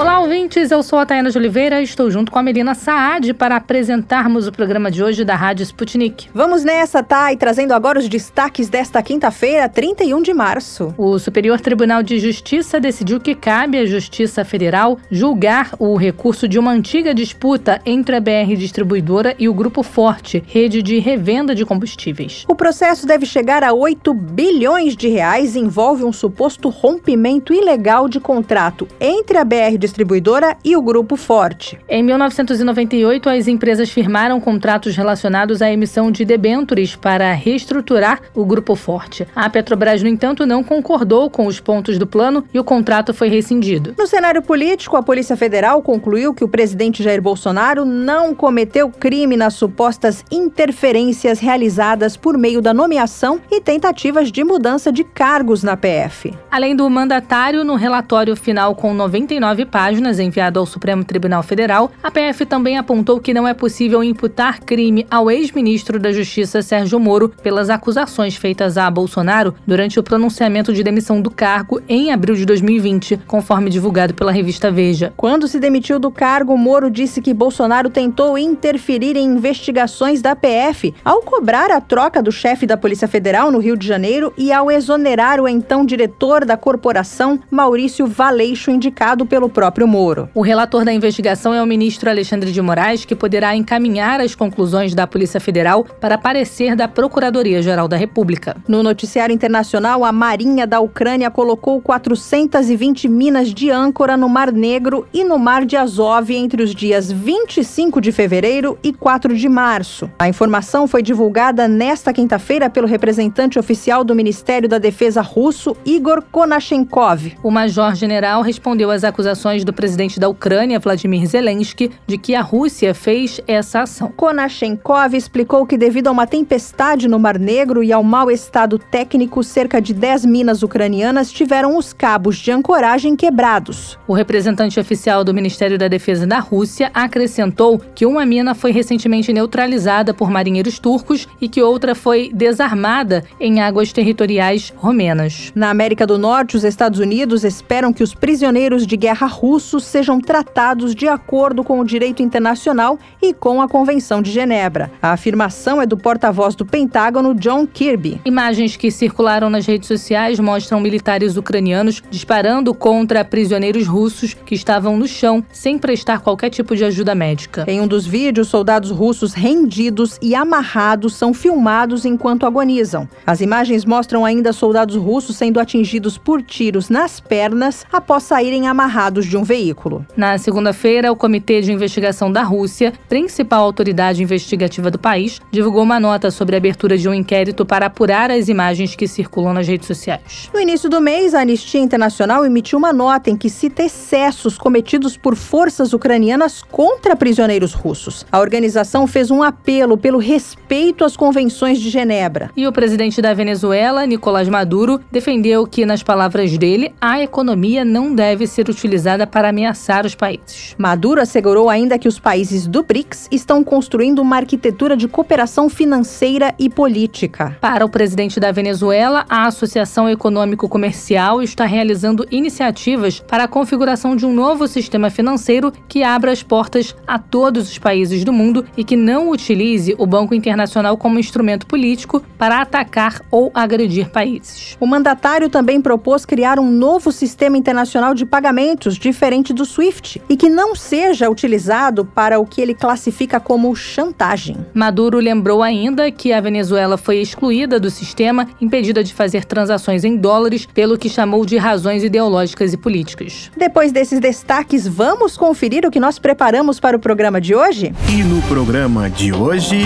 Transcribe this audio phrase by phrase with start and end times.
[0.00, 0.70] Olá, ouvintes.
[0.70, 4.46] Eu sou a Tayana de Oliveira e estou junto com a Melina Saad para apresentarmos
[4.46, 6.26] o programa de hoje da Rádio Sputnik.
[6.32, 10.94] Vamos nessa, Thay, trazendo agora os destaques desta quinta-feira, 31 de março.
[10.96, 16.58] O Superior Tribunal de Justiça decidiu que cabe à Justiça Federal julgar o recurso de
[16.58, 21.66] uma antiga disputa entre a BR Distribuidora e o Grupo Forte, rede de revenda de
[21.66, 22.46] combustíveis.
[22.48, 28.08] O processo deve chegar a 8 bilhões de reais e envolve um suposto rompimento ilegal
[28.08, 31.78] de contrato entre a BR Distribuidora distribuidora e o Grupo Forte.
[31.88, 38.74] Em 1998, as empresas firmaram contratos relacionados à emissão de debêntures para reestruturar o Grupo
[38.76, 39.26] Forte.
[39.34, 43.28] A Petrobras, no entanto, não concordou com os pontos do plano e o contrato foi
[43.28, 43.94] rescindido.
[43.98, 49.36] No cenário político, a Polícia Federal concluiu que o presidente Jair Bolsonaro não cometeu crime
[49.36, 55.76] nas supostas interferências realizadas por meio da nomeação e tentativas de mudança de cargos na
[55.76, 56.32] PF.
[56.50, 61.90] Além do mandatário, no relatório final com 99 páginas, páginas enviado ao Supremo Tribunal Federal,
[62.02, 67.00] a PF também apontou que não é possível imputar crime ao ex-ministro da Justiça Sérgio
[67.00, 72.34] Moro pelas acusações feitas a Bolsonaro durante o pronunciamento de demissão do cargo em abril
[72.34, 75.14] de 2020, conforme divulgado pela revista Veja.
[75.16, 80.94] Quando se demitiu do cargo, Moro disse que Bolsonaro tentou interferir em investigações da PF
[81.02, 84.70] ao cobrar a troca do chefe da Polícia Federal no Rio de Janeiro e ao
[84.70, 90.28] exonerar o então diretor da corporação, Maurício Valeixo, indicado pelo próprio próprio Moro.
[90.34, 94.96] O relator da investigação é o ministro Alexandre de Moraes, que poderá encaminhar as conclusões
[94.96, 98.56] da Polícia Federal para parecer da Procuradoria-Geral da República.
[98.66, 105.06] No noticiário internacional, a Marinha da Ucrânia colocou 420 minas de âncora no Mar Negro
[105.12, 110.10] e no Mar de Azov entre os dias 25 de fevereiro e 4 de março.
[110.18, 116.22] A informação foi divulgada nesta quinta-feira pelo representante oficial do Ministério da Defesa russo, Igor
[116.32, 117.36] Konashenkov.
[117.40, 122.94] O major-general respondeu às acusações do presidente da Ucrânia, Vladimir Zelensky, de que a Rússia
[122.94, 124.12] fez essa ação.
[124.16, 129.42] Konashenkov explicou que, devido a uma tempestade no Mar Negro e ao mau estado técnico,
[129.42, 133.98] cerca de 10 minas ucranianas tiveram os cabos de ancoragem quebrados.
[134.06, 139.32] O representante oficial do Ministério da Defesa da Rússia acrescentou que uma mina foi recentemente
[139.32, 145.52] neutralizada por marinheiros turcos e que outra foi desarmada em águas territoriais romenas.
[145.54, 150.20] Na América do Norte, os Estados Unidos esperam que os prisioneiros de guerra russos sejam
[150.20, 154.92] tratados de acordo com o direito internacional e com a Convenção de Genebra.
[155.00, 158.20] A afirmação é do porta-voz do Pentágono, John Kirby.
[158.26, 164.98] Imagens que circularam nas redes sociais mostram militares ucranianos disparando contra prisioneiros russos que estavam
[164.98, 167.64] no chão sem prestar qualquer tipo de ajuda médica.
[167.66, 173.08] Em um dos vídeos, soldados russos rendidos e amarrados são filmados enquanto agonizam.
[173.26, 179.29] As imagens mostram ainda soldados russos sendo atingidos por tiros nas pernas após saírem amarrados
[179.30, 180.04] de um veículo.
[180.16, 186.00] Na segunda-feira, o Comitê de Investigação da Rússia, principal autoridade investigativa do país, divulgou uma
[186.00, 189.86] nota sobre a abertura de um inquérito para apurar as imagens que circulam nas redes
[189.86, 190.50] sociais.
[190.52, 195.16] No início do mês, a Anistia Internacional emitiu uma nota em que cita excessos cometidos
[195.16, 198.26] por forças ucranianas contra prisioneiros russos.
[198.32, 202.50] A organização fez um apelo pelo respeito às convenções de Genebra.
[202.56, 208.12] E o presidente da Venezuela, Nicolás Maduro, defendeu que, nas palavras dele, a economia não
[208.12, 210.74] deve ser utilizada usada para ameaçar os países.
[210.78, 216.54] Maduro assegurou ainda que os países do BRICS estão construindo uma arquitetura de cooperação financeira
[216.58, 217.56] e política.
[217.60, 224.16] Para o presidente da Venezuela, a Associação Econômico Comercial está realizando iniciativas para a configuração
[224.16, 228.64] de um novo sistema financeiro que abra as portas a todos os países do mundo
[228.76, 234.76] e que não utilize o Banco Internacional como instrumento político para atacar ou agredir países.
[234.80, 240.22] O mandatário também propôs criar um novo sistema internacional de pagamentos de diferente do SWIFT
[240.28, 244.56] e que não seja utilizado para o que ele classifica como chantagem.
[244.72, 250.16] Maduro lembrou ainda que a Venezuela foi excluída do sistema, impedida de fazer transações em
[250.16, 253.50] dólares, pelo que chamou de razões ideológicas e políticas.
[253.56, 257.92] Depois desses destaques, vamos conferir o que nós preparamos para o programa de hoje?
[258.08, 259.84] E no programa de hoje.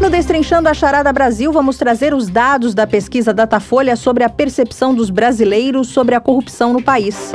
[0.00, 4.94] No Destrinchando a Charada Brasil, vamos trazer os dados da pesquisa Datafolha sobre a percepção
[4.94, 7.32] dos brasileiros sobre a corrupção no país.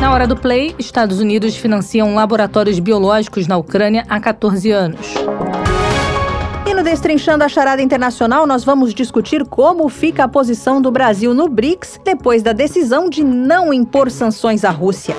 [0.00, 5.14] Na hora do play, Estados Unidos financiam laboratórios biológicos na Ucrânia há 14 anos.
[6.64, 11.34] E no Destrinchando a Charada Internacional, nós vamos discutir como fica a posição do Brasil
[11.34, 15.16] no BRICS depois da decisão de não impor sanções à Rússia.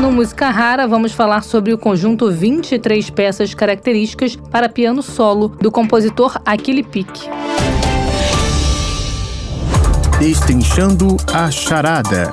[0.00, 5.70] No Música Rara, vamos falar sobre o conjunto 23 peças características para piano solo do
[5.70, 7.28] compositor Aquile Pique.
[10.18, 12.32] Destrinchando a Charada.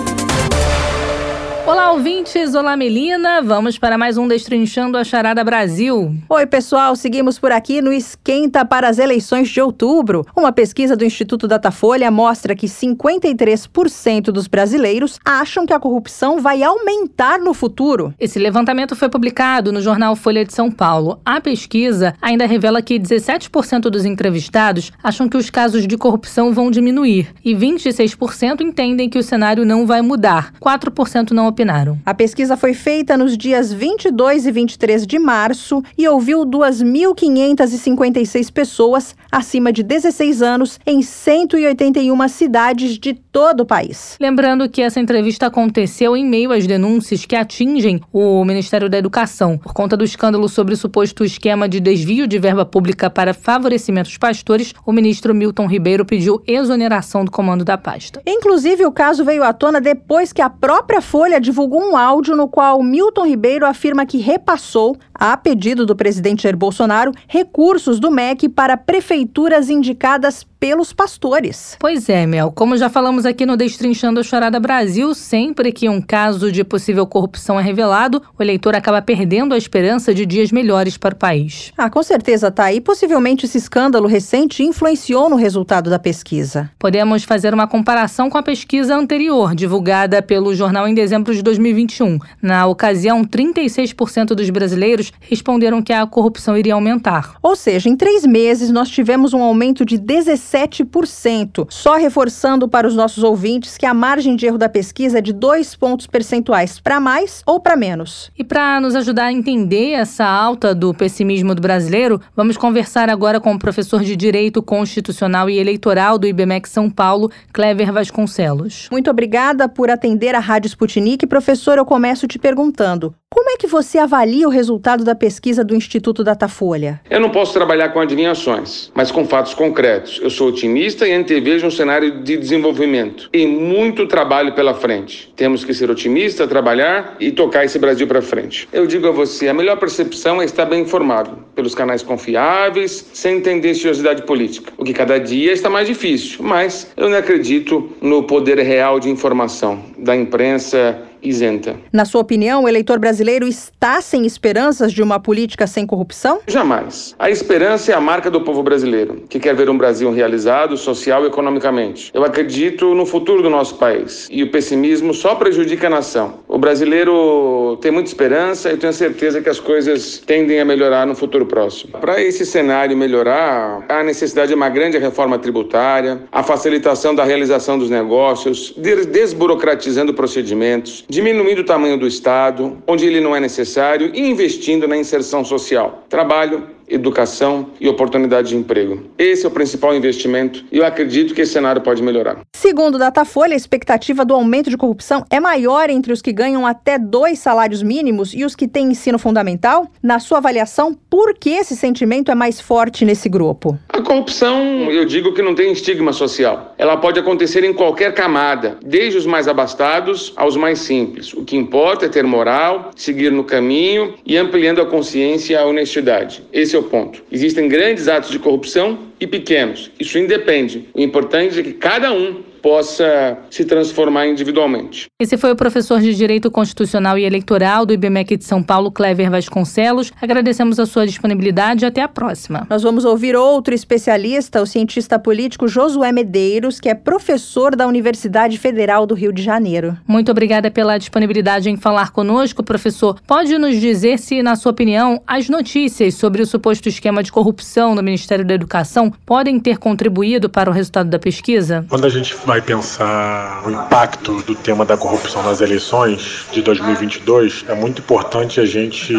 [2.01, 2.55] ouvintes!
[2.55, 3.43] Olá, Melina!
[3.43, 6.15] Vamos para mais um Destrinchando a Charada Brasil.
[6.27, 6.95] Oi, pessoal!
[6.95, 10.25] Seguimos por aqui no Esquenta para as eleições de outubro.
[10.35, 16.63] Uma pesquisa do Instituto Datafolha mostra que 53% dos brasileiros acham que a corrupção vai
[16.63, 18.11] aumentar no futuro.
[18.19, 21.19] Esse levantamento foi publicado no jornal Folha de São Paulo.
[21.23, 26.71] A pesquisa ainda revela que 17% dos entrevistados acham que os casos de corrupção vão
[26.71, 30.51] diminuir e 26% entendem que o cenário não vai mudar.
[30.59, 31.99] 4% não opinam opinaram.
[32.05, 39.15] A pesquisa foi feita nos dias 22 e 23 de março e ouviu 2.556 pessoas
[39.31, 44.17] acima de 16 anos em 181 cidades de todo o país.
[44.19, 49.57] Lembrando que essa entrevista aconteceu em meio às denúncias que atingem o Ministério da Educação
[49.57, 54.09] por conta do escândalo sobre o suposto esquema de desvio de verba pública para favorecimento
[54.09, 54.73] dos pastores.
[54.85, 58.21] O ministro Milton Ribeiro pediu exoneração do comando da pasta.
[58.27, 62.47] Inclusive, o caso veio à tona depois que a própria Folha divulgou um áudio no
[62.47, 68.49] qual Milton Ribeiro afirma que repassou, a pedido do presidente Jair Bolsonaro, recursos do MEC
[68.49, 71.75] para prefeituras indicadas pelos pastores.
[71.79, 72.51] Pois é, Mel.
[72.51, 77.07] Como já falamos aqui no Destrinchando a Chorada Brasil, sempre que um caso de possível
[77.07, 81.73] corrupção é revelado, o eleitor acaba perdendo a esperança de dias melhores para o país.
[81.75, 82.71] Ah, com certeza, tá.
[82.71, 86.69] E possivelmente esse escândalo recente influenciou no resultado da pesquisa.
[86.77, 92.19] Podemos fazer uma comparação com a pesquisa anterior, divulgada pelo jornal em dezembro de 2021.
[92.39, 97.33] Na ocasião, 36% dos brasileiros responderam que a corrupção iria aumentar.
[97.41, 101.67] Ou seja, em três meses nós tivemos um aumento de 17 7%.
[101.69, 105.31] Só reforçando para os nossos ouvintes que a margem de erro da pesquisa é de
[105.31, 108.31] dois pontos percentuais para mais ou para menos.
[108.37, 113.39] E para nos ajudar a entender essa alta do pessimismo do brasileiro, vamos conversar agora
[113.39, 118.89] com o professor de Direito Constitucional e Eleitoral do IBMEC São Paulo, Clever Vasconcelos.
[118.91, 121.25] Muito obrigada por atender a Rádio Sputnik.
[121.25, 125.75] Professor, eu começo te perguntando: como é que você avalia o resultado da pesquisa do
[125.75, 127.01] Instituto Datafolha?
[127.09, 130.19] Eu não posso trabalhar com adivinhações, mas com fatos concretos.
[130.21, 135.33] Eu sou otimista e antevejo um cenário de desenvolvimento e muito trabalho pela frente.
[135.35, 138.69] Temos que ser otimistas, trabalhar e tocar esse Brasil para frente.
[138.71, 143.41] Eu digo a você, a melhor percepção é estar bem informado, pelos canais confiáveis, sem
[143.41, 144.71] tendenciosidade política.
[144.77, 149.09] O que cada dia está mais difícil, mas eu não acredito no poder real de
[149.09, 151.75] informação da imprensa isenta.
[151.91, 156.39] Na sua opinião, o eleitor brasileiro está sem esperanças de uma política sem corrupção?
[156.47, 157.15] Jamais.
[157.19, 161.23] A esperança é a marca do povo brasileiro, que quer ver um Brasil realizado social
[161.23, 162.11] e economicamente.
[162.13, 166.39] Eu acredito no futuro do nosso país e o pessimismo só prejudica a nação.
[166.47, 171.15] O brasileiro tem muita esperança e tenho certeza que as coisas tendem a melhorar no
[171.15, 171.93] futuro próximo.
[171.93, 177.77] Para esse cenário melhorar, há necessidade de uma grande reforma tributária, a facilitação da realização
[177.77, 178.73] dos negócios,
[179.11, 184.95] desburocratizando procedimentos, diminuindo o tamanho do Estado, onde ele não é necessário, e investindo na
[184.95, 186.05] inserção social.
[186.07, 189.03] Trabalho, educação e oportunidade de emprego.
[189.17, 192.39] Esse é o principal investimento e eu acredito que esse cenário pode melhorar.
[192.53, 196.67] Segundo o Datafolha, a expectativa do aumento de corrupção é maior entre os que ganham
[196.67, 199.87] até dois salários mínimos e os que têm ensino fundamental.
[200.03, 203.79] Na sua avaliação, por que esse sentimento é mais forte nesse grupo?
[203.89, 206.75] A corrupção, eu digo que não tem estigma social.
[206.77, 211.33] Ela pode acontecer em qualquer camada, desde os mais abastados aos mais simples.
[211.33, 215.65] O que importa é ter moral, seguir no caminho e ampliando a consciência e a
[215.65, 216.43] honestidade.
[216.51, 217.23] Esse é o ponto.
[217.31, 219.91] Existem grandes atos de corrupção e pequenos.
[219.99, 220.89] Isso independe.
[220.93, 225.07] O importante é que cada um possa se transformar individualmente.
[225.19, 229.29] Esse foi o professor de Direito Constitucional e Eleitoral do IBMEC de São Paulo, Clever
[229.29, 230.11] Vasconcelos.
[230.21, 232.65] Agradecemos a sua disponibilidade e até a próxima.
[232.69, 238.57] Nós vamos ouvir outro especialista, o cientista político Josué Medeiros, que é professor da Universidade
[238.57, 239.97] Federal do Rio de Janeiro.
[240.07, 243.19] Muito obrigada pela disponibilidade em falar conosco, professor.
[243.25, 247.95] Pode nos dizer se, na sua opinião, as notícias sobre o suposto esquema de corrupção
[247.95, 251.85] no Ministério da Educação podem ter contribuído para o resultado da pesquisa?
[251.89, 257.63] Quando a gente vai pensar o impacto do tema da corrupção nas eleições de 2022,
[257.69, 259.15] é muito importante a gente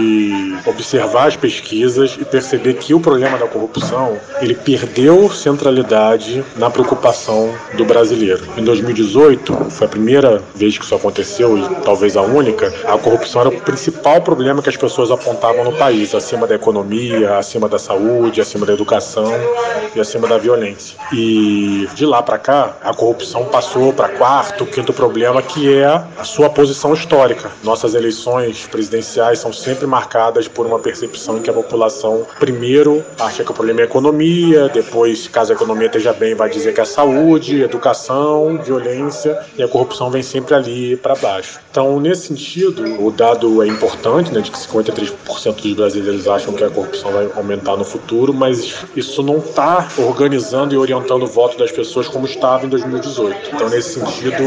[0.66, 7.54] observar as pesquisas e perceber que o problema da corrupção ele perdeu centralidade na preocupação
[7.72, 8.44] do brasileiro.
[8.54, 13.40] Em 2018, foi a primeira vez que isso aconteceu e talvez a única, a corrupção
[13.40, 17.78] era o principal problema que as pessoas apontavam no país, acima da economia, acima da
[17.78, 19.32] saúde, acima da educação
[19.96, 20.98] e acima da violência.
[21.14, 25.86] E de lá para cá, a corrupção corrupção passou para quarto, quinto problema, que é
[25.86, 27.50] a sua posição histórica.
[27.62, 33.44] Nossas eleições presidenciais são sempre marcadas por uma percepção em que a população, primeiro, acha
[33.44, 36.80] que o problema é a economia, depois, caso a economia esteja bem, vai dizer que
[36.80, 41.60] é saúde, educação, violência, e a corrupção vem sempre ali para baixo.
[41.70, 46.64] Então, nesse sentido, o dado é importante, né, de que 53% dos brasileiros acham que
[46.64, 51.56] a corrupção vai aumentar no futuro, mas isso não está organizando e orientando o voto
[51.56, 53.11] das pessoas como estava em 2018.
[53.18, 54.42] Então, nesse sentido,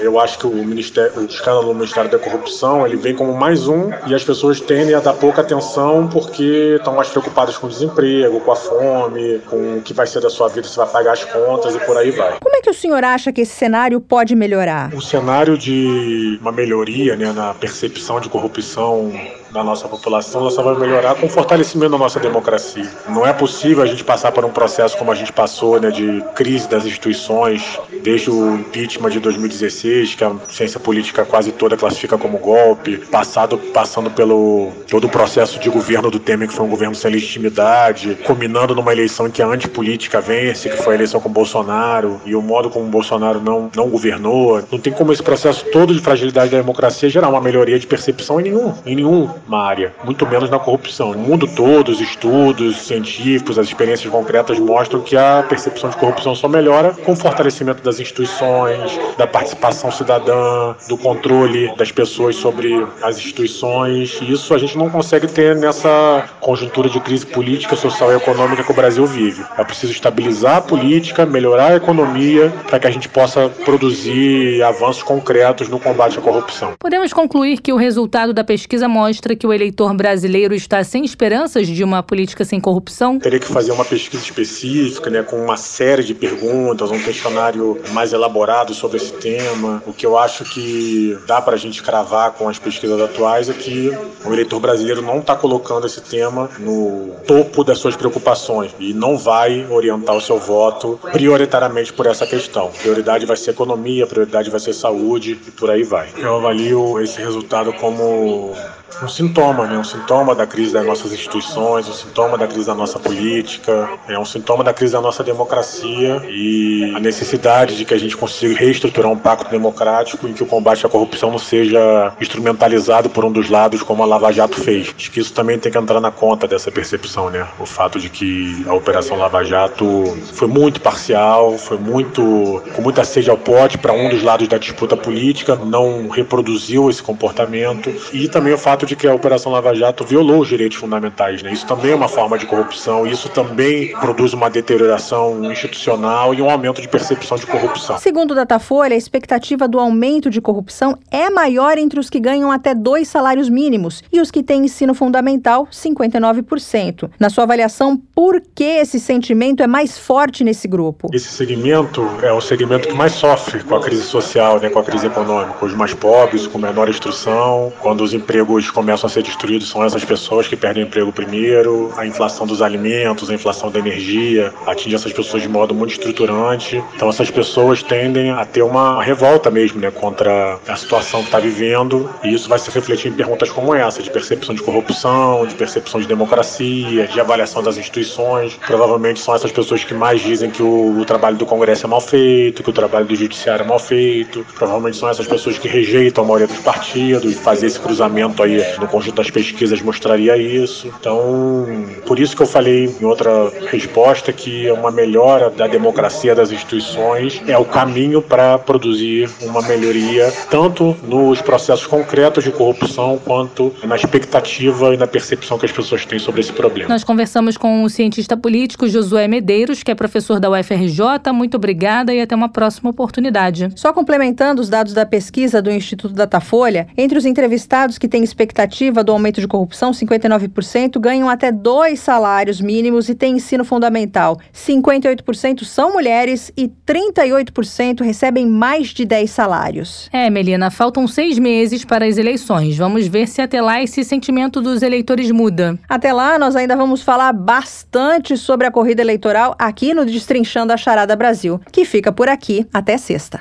[0.00, 3.68] eu acho que o, ministério, o escândalo do Ministério da Corrupção ele vem como mais
[3.68, 7.70] um e as pessoas tendem a dar pouca atenção porque estão mais preocupadas com o
[7.70, 11.12] desemprego, com a fome, com o que vai ser da sua vida, se vai pagar
[11.12, 12.38] as contas e por aí vai.
[12.40, 14.92] Como é que o senhor acha que esse cenário pode melhorar?
[14.94, 19.12] O cenário de uma melhoria né, na percepção de corrupção
[19.50, 22.88] da nossa população, ela só vai melhorar com o fortalecimento da nossa democracia.
[23.08, 26.22] Não é possível a gente passar por um processo como a gente passou, né, de
[26.34, 32.18] crise das instituições, desde o impeachment de 2016, que a ciência política quase toda classifica
[32.18, 36.70] como golpe, passado, passando pelo todo o processo de governo do Temer, que foi um
[36.70, 41.28] governo sem legitimidade, culminando numa eleição que a antipolítica vence, que foi a eleição com
[41.28, 44.62] Bolsonaro, e o modo como o Bolsonaro não, não governou.
[44.70, 48.40] Não tem como esse processo todo de fragilidade da democracia gerar uma melhoria de percepção
[48.40, 51.12] em nenhum, em nenhum uma área, muito menos na corrupção.
[51.12, 56.34] No mundo todo, os estudos científicos, as experiências concretas mostram que a percepção de corrupção
[56.34, 62.86] só melhora com o fortalecimento das instituições, da participação cidadã, do controle das pessoas sobre
[63.02, 64.20] as instituições.
[64.22, 68.70] Isso a gente não consegue ter nessa conjuntura de crise política, social e econômica que
[68.70, 69.44] o Brasil vive.
[69.56, 75.02] É preciso estabilizar a política, melhorar a economia, para que a gente possa produzir avanços
[75.02, 76.74] concretos no combate à corrupção.
[76.78, 81.66] Podemos concluir que o resultado da pesquisa mostra que o eleitor brasileiro está sem esperanças
[81.66, 83.18] de uma política sem corrupção?
[83.18, 88.12] Teria que fazer uma pesquisa específica, né, com uma série de perguntas, um questionário mais
[88.12, 89.82] elaborado sobre esse tema.
[89.86, 93.52] O que eu acho que dá para a gente cravar com as pesquisas atuais é
[93.52, 93.90] que
[94.24, 99.16] o eleitor brasileiro não está colocando esse tema no topo das suas preocupações e não
[99.16, 102.70] vai orientar o seu voto prioritariamente por essa questão.
[102.70, 106.08] Prioridade vai ser economia, prioridade vai ser saúde e por aí vai.
[106.16, 108.54] Eu avalio esse resultado como
[109.02, 109.78] um sintoma, né?
[109.78, 114.18] um sintoma da crise das nossas instituições, um sintoma da crise da nossa política, é
[114.18, 118.58] um sintoma da crise da nossa democracia e a necessidade de que a gente consiga
[118.58, 123.30] reestruturar um pacto democrático em que o combate à corrupção não seja instrumentalizado por um
[123.30, 124.94] dos lados como a Lava Jato fez.
[124.96, 127.46] Acho que isso também tem que entrar na conta dessa percepção, né?
[127.58, 133.04] O fato de que a Operação Lava Jato foi muito parcial, foi muito com muita
[133.04, 138.28] sede ao pote para um dos lados da disputa política, não reproduziu esse comportamento e
[138.28, 141.42] também o fato de que a Operação Lava Jato violou os direitos fundamentais.
[141.42, 141.52] Né?
[141.52, 146.50] Isso também é uma forma de corrupção, isso também produz uma deterioração institucional e um
[146.50, 147.98] aumento de percepção de corrupção.
[147.98, 152.50] Segundo o Datafolha, a expectativa do aumento de corrupção é maior entre os que ganham
[152.50, 157.10] até dois salários mínimos e os que têm ensino fundamental, 59%.
[157.18, 161.08] Na sua avaliação, por que esse sentimento é mais forte nesse grupo?
[161.12, 164.84] Esse segmento é o segmento que mais sofre com a crise social, né, com a
[164.84, 165.64] crise econômica.
[165.64, 170.04] Os mais pobres, com menor instrução, quando os empregos começam a ser destruídos são essas
[170.04, 174.94] pessoas que perdem o emprego primeiro, a inflação dos alimentos, a inflação da energia atinge
[174.94, 176.82] essas pessoas de modo muito estruturante.
[176.94, 181.38] Então essas pessoas tendem a ter uma revolta mesmo, né, contra a situação que está
[181.38, 185.54] vivendo, e isso vai se refletir em perguntas como essa, de percepção de corrupção, de
[185.54, 188.58] percepção de democracia, de avaliação das instituições.
[188.66, 192.00] Provavelmente são essas pessoas que mais dizem que o, o trabalho do Congresso é mal
[192.00, 194.44] feito, que o trabalho do Judiciário é mal feito.
[194.54, 198.86] Provavelmente são essas pessoas que rejeitam a maioria dos partidos, fazer esse cruzamento aí no
[198.86, 200.92] conjunto das pesquisas mostraria isso.
[201.00, 201.66] Então,
[202.06, 207.40] por isso que eu falei em outra resposta que uma melhora da democracia das instituições
[207.46, 213.96] é o caminho para produzir uma melhoria tanto nos processos concretos de corrupção quanto na
[213.96, 216.88] expectativa e na percepção que as pessoas têm sobre esse problema.
[216.88, 221.32] Nós conversamos com o cientista político Josué Medeiros, que é professor da UFRJ.
[221.32, 223.68] Muito obrigada e até uma próxima oportunidade.
[223.74, 228.47] Só complementando os dados da pesquisa do Instituto Datafolha, entre os entrevistados que têm expectativa
[228.48, 234.40] expectativa do aumento de corrupção, 59%, ganham até dois salários mínimos e têm ensino fundamental.
[234.54, 240.08] 58% são mulheres e 38% recebem mais de 10 salários.
[240.12, 242.76] É, Melina, faltam seis meses para as eleições.
[242.76, 245.78] Vamos ver se até lá esse sentimento dos eleitores muda.
[245.88, 250.76] Até lá, nós ainda vamos falar bastante sobre a corrida eleitoral aqui no Destrinchando a
[250.76, 253.40] Charada Brasil, que fica por aqui até sexta.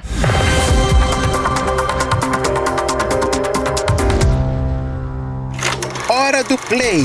[6.48, 7.04] Do Play.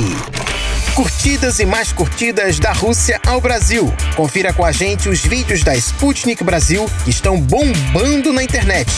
[0.94, 3.92] Curtidas e mais curtidas da Rússia ao Brasil.
[4.14, 8.90] Confira com a gente os vídeos da Sputnik Brasil que estão bombando na internet.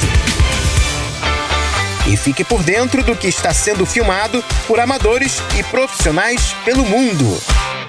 [2.06, 7.40] E fique por dentro do que está sendo filmado por amadores e profissionais pelo mundo.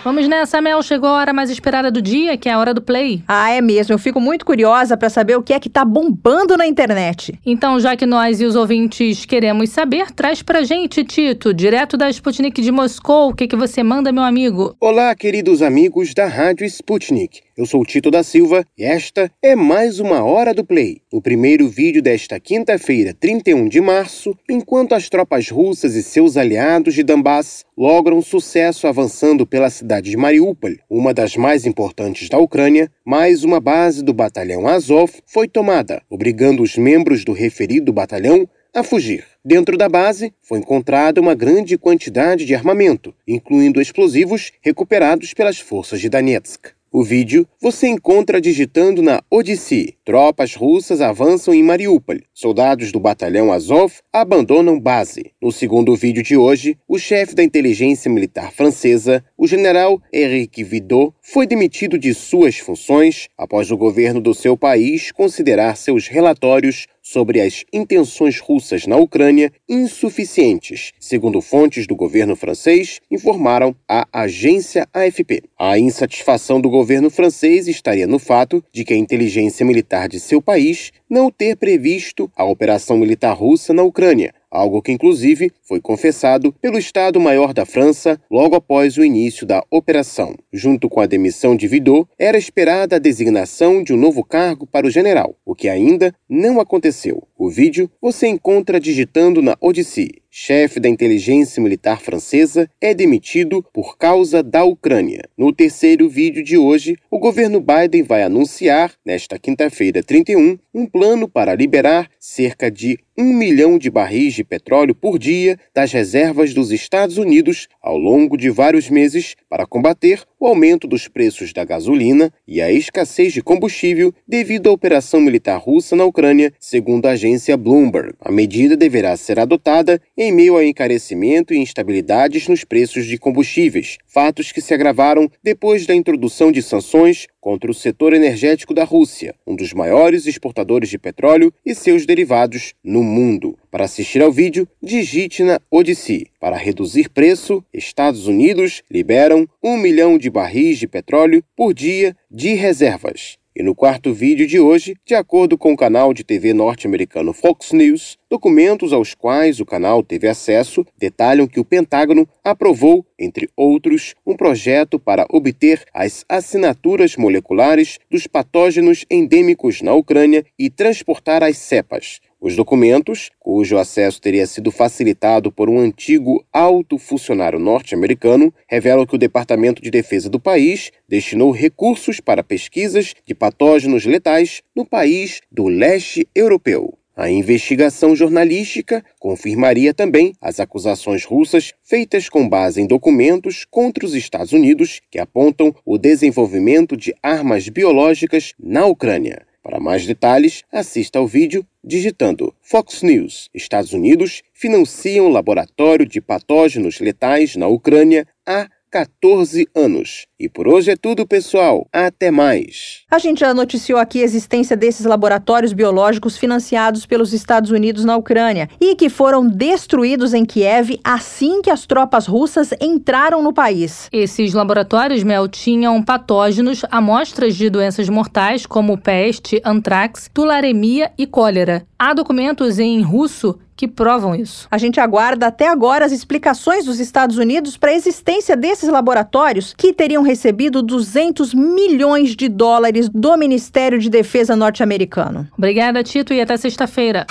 [0.06, 0.84] Vamos nessa, Mel.
[0.84, 3.24] Chegou a hora mais esperada do dia, que é a hora do play.
[3.28, 3.92] Ah, é mesmo.
[3.92, 7.34] Eu fico muito curiosa para saber o que é que tá bombando na internet.
[7.44, 12.08] Então, já que nós e os ouvintes queremos saber, traz pra gente, Tito, direto da
[12.08, 14.76] Sputnik de Moscou, o que, que você manda, meu amigo?
[14.80, 17.42] Olá, queridos amigos da Rádio Sputnik.
[17.58, 21.70] Eu sou Tito da Silva e esta é mais uma Hora do Play, o primeiro
[21.70, 27.64] vídeo desta quinta-feira, 31 de março, enquanto as tropas russas e seus aliados de Donbass
[27.78, 33.62] logram sucesso avançando pela cidade de Mariupol, uma das mais importantes da Ucrânia, mais uma
[33.62, 39.24] base do batalhão Azov foi tomada, obrigando os membros do referido batalhão a fugir.
[39.46, 46.02] Dentro da base foi encontrada uma grande quantidade de armamento, incluindo explosivos recuperados pelas forças
[46.02, 46.75] de Donetsk.
[46.98, 49.98] O vídeo você encontra digitando na Odyssey.
[50.06, 52.16] Tropas russas avançam em Mariupol.
[52.34, 55.34] Soldados do batalhão Azov abandonam base.
[55.42, 61.14] No segundo vídeo de hoje, o chefe da inteligência militar francesa, o general Eric Vidot,
[61.22, 67.40] foi demitido de suas funções após o governo do seu país considerar seus relatórios sobre
[67.40, 75.44] as intenções russas na Ucrânia insuficientes, segundo fontes do governo francês informaram à agência AFP.
[75.58, 80.42] A insatisfação do governo francês estaria no fato de que a inteligência militar de seu
[80.42, 86.54] país não ter previsto a operação militar russa na Ucrânia, algo que inclusive foi confessado
[86.62, 90.36] pelo Estado-Maior da França logo após o início da operação.
[90.52, 94.88] Junto com a demissão de Vidot, era esperada a designação de um novo cargo para
[94.88, 97.28] o general, o que ainda não aconteceu.
[97.38, 100.25] O vídeo você encontra digitando na Odyssey.
[100.38, 105.30] Chefe da inteligência militar francesa é demitido por causa da Ucrânia.
[105.38, 111.30] No terceiro vídeo de hoje, o governo Biden vai anunciar, nesta quinta-feira 31, um plano
[111.30, 116.72] para liberar cerca de um milhão de barris de petróleo por dia das reservas dos
[116.72, 122.32] Estados Unidos ao longo de vários meses para combater o aumento dos preços da gasolina
[122.46, 127.56] e a escassez de combustível devido à operação militar russa na Ucrânia, segundo a agência
[127.56, 128.14] Bloomberg.
[128.20, 133.98] A medida deverá ser adotada em meio a encarecimento e instabilidades nos preços de combustíveis,
[134.08, 139.36] fatos que se agravaram depois da introdução de sanções contra o setor energético da Rússia,
[139.46, 143.58] um dos maiores exportadores de petróleo e seus derivados no mundo.
[143.70, 146.28] Para assistir ao vídeo, digite na Odyssey.
[146.40, 152.54] Para reduzir preço, Estados Unidos liberam um milhão de barris de petróleo por dia de
[152.54, 153.38] reservas.
[153.58, 157.72] E no quarto vídeo de hoje, de acordo com o canal de TV norte-americano Fox
[157.72, 164.14] News, documentos aos quais o canal teve acesso detalham que o Pentágono aprovou, entre outros,
[164.28, 171.58] um projeto para obter as assinaturas moleculares dos patógenos endêmicos na Ucrânia e transportar as
[171.58, 172.20] cepas.
[172.46, 179.16] Os documentos, cujo acesso teria sido facilitado por um antigo alto funcionário norte-americano, revelam que
[179.16, 185.42] o Departamento de Defesa do país destinou recursos para pesquisas de patógenos letais no país
[185.52, 186.96] do leste europeu.
[187.16, 194.14] A investigação jornalística confirmaria também as acusações russas feitas com base em documentos contra os
[194.14, 199.48] Estados Unidos que apontam o desenvolvimento de armas biológicas na Ucrânia.
[199.66, 203.50] Para mais detalhes, assista ao vídeo digitando Fox News.
[203.52, 210.26] Estados Unidos financiam laboratório de patógenos letais na Ucrânia há 14 anos.
[210.40, 211.88] E por hoje é tudo, pessoal.
[211.92, 213.04] Até mais.
[213.10, 218.18] A gente já noticiou aqui a existência desses laboratórios biológicos financiados pelos Estados Unidos na
[218.18, 224.10] Ucrânia e que foram destruídos em Kiev assim que as tropas russas entraram no país.
[224.12, 231.86] Esses laboratórios, Mel, tinham patógenos, amostras de doenças mortais como peste, antrax, tularemia e cólera.
[231.98, 234.68] Há documentos em russo que provam isso.
[234.72, 239.74] A gente aguarda até agora as explicações dos Estados Unidos para a existência desses laboratórios
[239.78, 245.48] que teriam recebido 200 milhões de dólares do Ministério de Defesa norte-americano.
[245.58, 247.26] Obrigada, Tito, e até sexta-feira.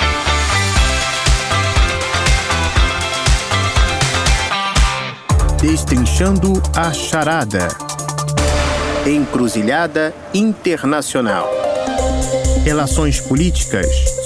[5.60, 7.68] Destrinchando a charada.
[9.06, 11.48] Encruzilhada Internacional.
[12.64, 13.86] Relações políticas,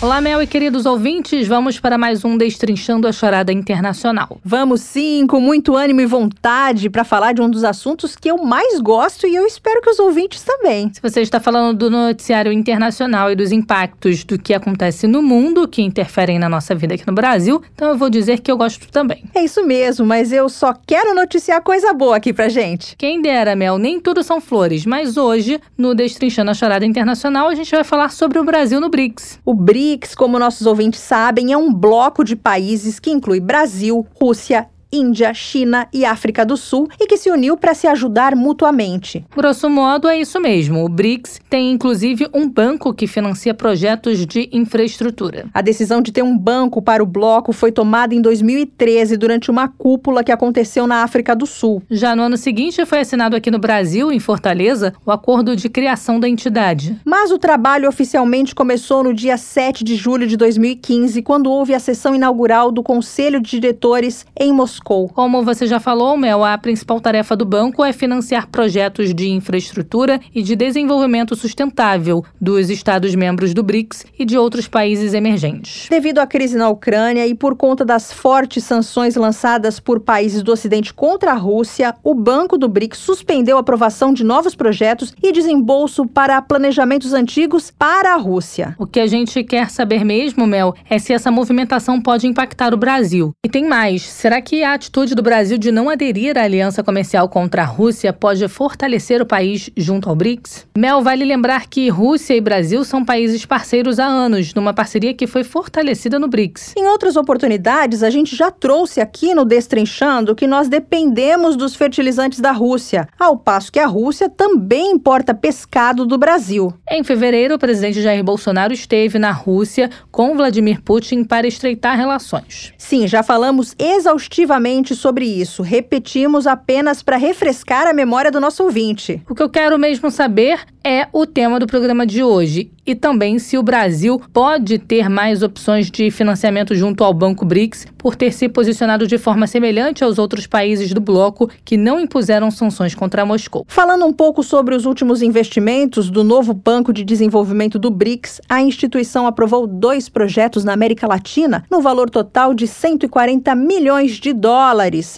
[0.00, 4.38] Olá, Mel e queridos ouvintes, vamos para mais um Destrinchando a Chorada Internacional.
[4.44, 8.38] Vamos sim, com muito ânimo e vontade para falar de um dos assuntos que eu
[8.38, 10.88] mais gosto e eu espero que os ouvintes também.
[10.94, 15.66] Se você está falando do noticiário internacional e dos impactos do que acontece no mundo
[15.66, 18.88] que interferem na nossa vida aqui no Brasil, então eu vou dizer que eu gosto
[18.92, 19.24] também.
[19.34, 22.94] É isso mesmo, mas eu só quero noticiar coisa boa aqui pra gente.
[22.96, 27.54] Quem dera, Mel, nem tudo são flores, mas hoje, no Destrinchando a Chorada Internacional, a
[27.56, 29.40] gente vai falar sobre o Brasil no BRICS.
[29.44, 34.06] O BRICS BRICS, como nossos ouvintes sabem, é um bloco de países que inclui Brasil,
[34.20, 39.24] Rússia, Índia, China e África do Sul e que se uniu para se ajudar mutuamente.
[39.36, 40.84] Grosso modo, é isso mesmo.
[40.84, 45.46] O BRICS tem inclusive um banco que financia projetos de infraestrutura.
[45.52, 49.68] A decisão de ter um banco para o bloco foi tomada em 2013 durante uma
[49.68, 51.82] cúpula que aconteceu na África do Sul.
[51.90, 56.18] Já no ano seguinte, foi assinado aqui no Brasil, em Fortaleza, o acordo de criação
[56.18, 56.96] da entidade.
[57.04, 61.80] Mas o trabalho oficialmente começou no dia 7 de julho de 2015, quando houve a
[61.80, 65.08] sessão inaugural do Conselho de Diretores em Moscou Moscou.
[65.08, 70.20] Como você já falou, Mel, a principal tarefa do banco é financiar projetos de infraestrutura
[70.34, 75.88] e de desenvolvimento sustentável dos Estados-membros do BRICS e de outros países emergentes.
[75.90, 80.52] Devido à crise na Ucrânia e por conta das fortes sanções lançadas por países do
[80.52, 85.32] Ocidente contra a Rússia, o Banco do BRICS suspendeu a aprovação de novos projetos e
[85.32, 88.76] desembolso para planejamentos antigos para a Rússia.
[88.78, 92.76] O que a gente quer saber mesmo, Mel, é se essa movimentação pode impactar o
[92.76, 93.32] Brasil.
[93.44, 97.26] E tem mais, será que a atitude do Brasil de não aderir à aliança comercial
[97.28, 100.66] contra a Rússia pode fortalecer o país junto ao BRICS?
[100.76, 105.26] Mel vale lembrar que Rússia e Brasil são países parceiros há anos, numa parceria que
[105.26, 106.74] foi fortalecida no BRICS.
[106.76, 112.40] Em outras oportunidades, a gente já trouxe aqui no Destrinchando que nós dependemos dos fertilizantes
[112.40, 116.74] da Rússia, ao passo que a Rússia também importa pescado do Brasil.
[116.90, 122.74] Em fevereiro, o presidente Jair Bolsonaro esteve na Rússia com Vladimir Putin para estreitar relações.
[122.76, 125.62] Sim, já falamos exaustivamente novamente sobre isso.
[125.62, 129.22] Repetimos apenas para refrescar a memória do nosso ouvinte.
[129.30, 133.38] O que eu quero mesmo saber é o tema do programa de hoje e também
[133.38, 138.32] se o Brasil pode ter mais opções de financiamento junto ao Banco BRICS por ter
[138.32, 143.26] se posicionado de forma semelhante aos outros países do bloco que não impuseram sanções contra
[143.26, 143.66] Moscou.
[143.68, 148.62] Falando um pouco sobre os últimos investimentos do novo Banco de Desenvolvimento do BRICS, a
[148.62, 154.47] instituição aprovou dois projetos na América Latina no valor total de 140 milhões de dólares,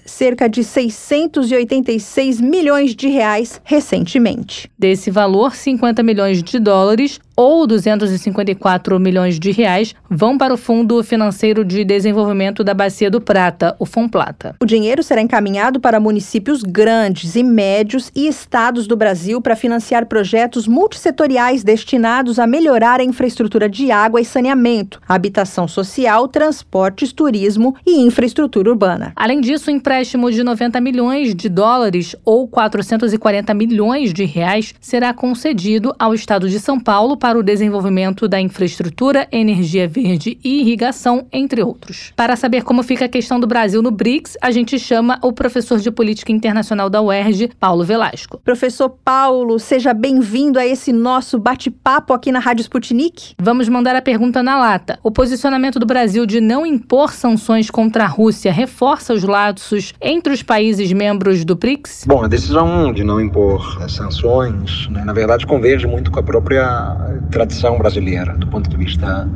[0.04, 4.70] cerca de 686 milhões de reais recentemente.
[4.78, 11.02] Desse valor, 50 milhões de dólares ou 254 milhões de reais vão para o Fundo
[11.02, 14.56] Financeiro de Desenvolvimento da Bacia do Prata, o FONPLATA.
[14.60, 20.04] O dinheiro será encaminhado para municípios grandes e médios e estados do Brasil para financiar
[20.04, 27.74] projetos multissetoriais destinados a melhorar a infraestrutura de água e saneamento, habitação social, transportes, turismo
[27.86, 29.14] e infraestrutura urbana.
[29.16, 35.14] Além disso, o empréstimo de 90 milhões de dólares ou 440 milhões de reais será
[35.14, 41.26] concedido ao estado de São Paulo para o desenvolvimento da infraestrutura, energia verde e irrigação,
[41.32, 42.12] entre outros.
[42.16, 45.78] Para saber como fica a questão do Brasil no BRICS, a gente chama o professor
[45.78, 48.40] de Política Internacional da UERJ, Paulo Velasco.
[48.44, 53.34] Professor Paulo, seja bem-vindo a esse nosso bate-papo aqui na Rádio Sputnik.
[53.38, 54.98] Vamos mandar a pergunta na lata.
[55.02, 60.32] O posicionamento do Brasil de não impor sanções contra a Rússia reforça os laços entre
[60.32, 62.04] os países membros do BRICS?
[62.06, 66.96] Bom, a decisão de não impor sanções, né, na verdade, converge muito com a própria
[67.30, 69.28] tradição brasileira, do ponto de vista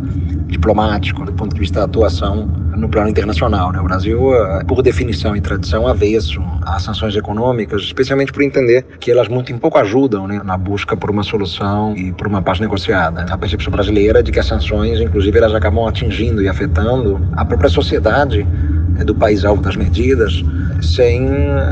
[0.46, 3.72] diplomático, do ponto de vista da atuação no plano internacional.
[3.72, 3.80] Né?
[3.80, 9.10] O Brasil, eh, por definição e tradição, avesso às sanções econômicas, especialmente por entender que
[9.10, 13.26] elas muito pouco ajudam né, na busca por uma solução e por uma paz negociada.
[13.30, 17.44] A percepção brasileira é de que as sanções, inclusive, elas acabam atingindo e afetando a
[17.44, 18.46] própria sociedade
[18.90, 20.42] né, do país alvo das medidas,
[20.80, 21.28] sem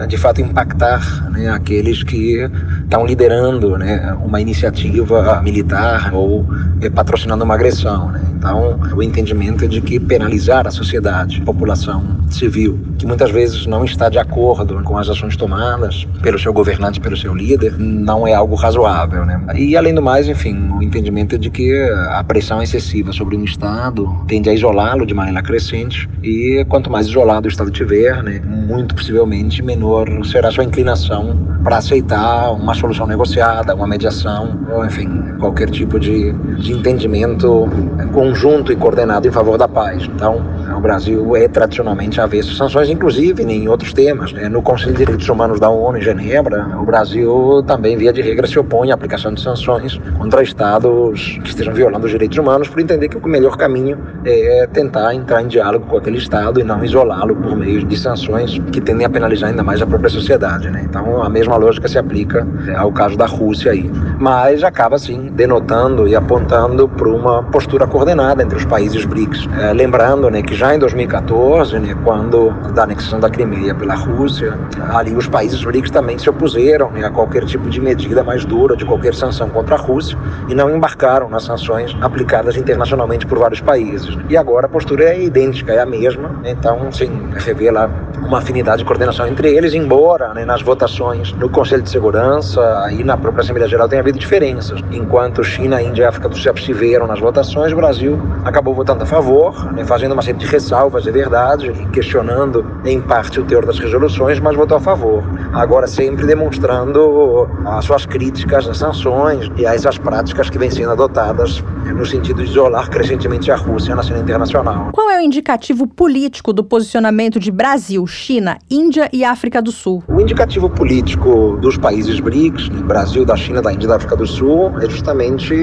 [0.09, 2.49] de fato impactar né, aqueles que
[2.83, 6.47] estão liderando né, uma iniciativa militar ou
[6.81, 8.11] é, patrocinando uma agressão.
[8.11, 8.23] Né?
[8.35, 13.67] Então, o entendimento é de que penalizar a sociedade, a população civil, que muitas vezes
[13.67, 18.27] não está de acordo com as ações tomadas pelo seu governante, pelo seu líder, não
[18.27, 19.25] é algo razoável.
[19.25, 19.41] Né?
[19.55, 21.73] E, além do mais, enfim, o entendimento é de que
[22.11, 27.07] a pressão excessiva sobre um Estado tende a isolá-lo de maneira crescente e quanto mais
[27.07, 32.75] isolado o Estado tiver, né, muito possivelmente menor será a sua inclinação para aceitar uma
[32.75, 37.69] solução negociada, uma mediação, ou enfim, qualquer tipo de, de entendimento
[38.13, 40.05] conjunto e coordenado em favor da paz.
[40.05, 40.43] Então,
[40.77, 44.33] O Brasil é tradicionalmente avesso sanções, inclusive em outros temas.
[44.33, 44.49] Né?
[44.49, 48.47] No Conselho de Direitos Humanos da ONU em Genebra, o Brasil também, via de regra,
[48.47, 52.81] se opõe à aplicação de sanções contra estados que estejam violando os direitos humanos, por
[52.81, 56.85] entender que o melhor caminho é tentar entrar em diálogo com aquele estado e não
[56.85, 60.71] isolá-lo por meio de sanções que tendem a penalizar ainda mais a própria sociedade.
[60.71, 60.83] Né?
[60.85, 63.91] Então, a mesma lógica se aplica é, ao caso da Rússia aí.
[64.19, 69.49] Mas acaba, sim, denotando e apontando para uma postura coordenada entre os países BRICS.
[69.61, 74.59] É, lembrando né, que já em 2014, né, quando da anexação da Crimeia pela Rússia,
[74.91, 78.77] ali os países BRICS também se opuseram né, a qualquer tipo de medida mais dura,
[78.77, 80.17] de qualquer sanção contra a Rússia,
[80.49, 84.17] e não embarcaram nas sanções aplicadas internacionalmente por vários países.
[84.29, 87.91] E agora a postura é idêntica, é a mesma, então, sim, revela
[88.27, 93.03] uma afinidade de coordenação entre eles, embora né, nas votações no Conselho de Segurança e
[93.03, 94.81] na própria Assembleia Geral tenha havido diferenças.
[94.91, 99.03] Enquanto China, Índia e África do Sul se abstiveram nas votações, o Brasil acabou votando
[99.03, 103.79] a favor, né, fazendo uma de ressalvas, é verdade, questionando em parte o teor das
[103.79, 105.23] resoluções, mas votou a favor.
[105.53, 110.91] Agora sempre demonstrando as suas críticas às sanções e a essas práticas que vêm sendo
[110.91, 111.63] adotadas
[111.95, 114.91] no sentido de isolar crescentemente a Rússia na cena internacional.
[114.93, 120.03] Qual é o indicativo político do posicionamento de Brasil, China, Índia e África do Sul?
[120.09, 124.17] O indicativo político dos países BRICS, né, Brasil, da China, da Índia e da África
[124.17, 125.55] do Sul, é justamente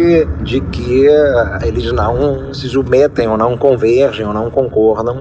[0.42, 4.69] de que eh, eles não se submetem ou não convergem ou não concordam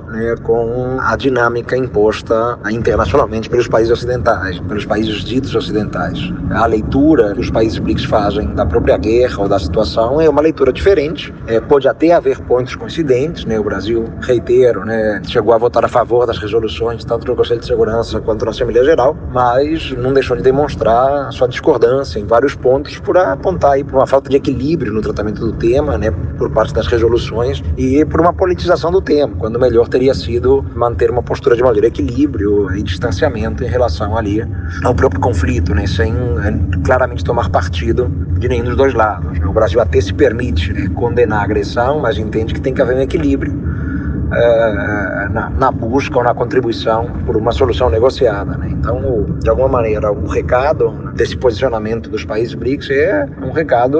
[0.08, 6.18] né, com a dinâmica imposta internacionalmente pelos países ocidentais, pelos países ditos ocidentais.
[6.50, 10.40] A leitura que os países BRICS fazem da própria guerra ou da situação é uma
[10.40, 11.32] leitura diferente.
[11.46, 13.58] É, pode até haver pontos coincidentes, né?
[13.58, 17.66] O Brasil, reitero, né, chegou a votar a favor das resoluções tanto no Conselho de
[17.66, 22.98] Segurança quanto na Assembleia Geral, mas não deixou de demonstrar sua discordância em vários pontos
[22.98, 26.87] por apontar para uma falta de equilíbrio no tratamento do tema, né, por parte das
[26.87, 31.62] resoluções e por uma politização do tema, quando melhor teria sido manter uma postura de
[31.62, 34.44] maior equilíbrio e distanciamento em relação ali
[34.85, 39.38] ao próprio conflito, né, sem é, claramente tomar partido de nenhum dos dois lados.
[39.38, 39.46] Né.
[39.46, 42.96] O Brasil até se permite né, condenar a agressão, mas entende que tem que haver
[42.96, 43.53] um equilíbrio
[44.32, 48.56] é, na, na, busca ou na contribuição por uma solução negociada.
[48.56, 48.68] Né?
[48.70, 53.98] Então, de alguma maneira, o recado desse posicionamento dos países BRICS é um recado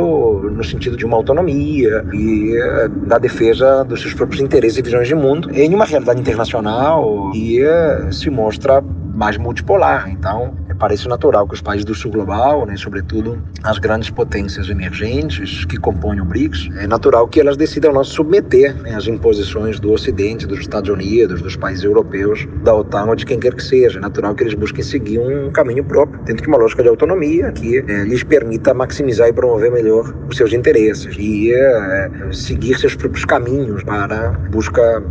[0.51, 5.09] no sentido de uma autonomia e é, da defesa dos seus próprios interesses e visões
[5.09, 8.83] de mundo em uma realidade internacional que é, se mostra
[9.19, 10.09] mais multipolar.
[10.09, 15.65] Então, parece natural que os países do sul global, né, sobretudo as grandes potências emergentes
[15.65, 19.81] que compõem o BRICS, é natural que elas decidam não se submeter né, às imposições
[19.81, 23.63] do Ocidente, dos Estados Unidos, dos países europeus, da OTAN ou de quem quer que
[23.63, 23.99] seja.
[23.99, 27.51] É natural que eles busquem seguir um caminho próprio, dentro de uma lógica de autonomia
[27.51, 32.95] que é, lhes permita maximizar e promover melhor os seus interesses e é, seguir seus
[32.95, 35.03] próprios caminhos para busca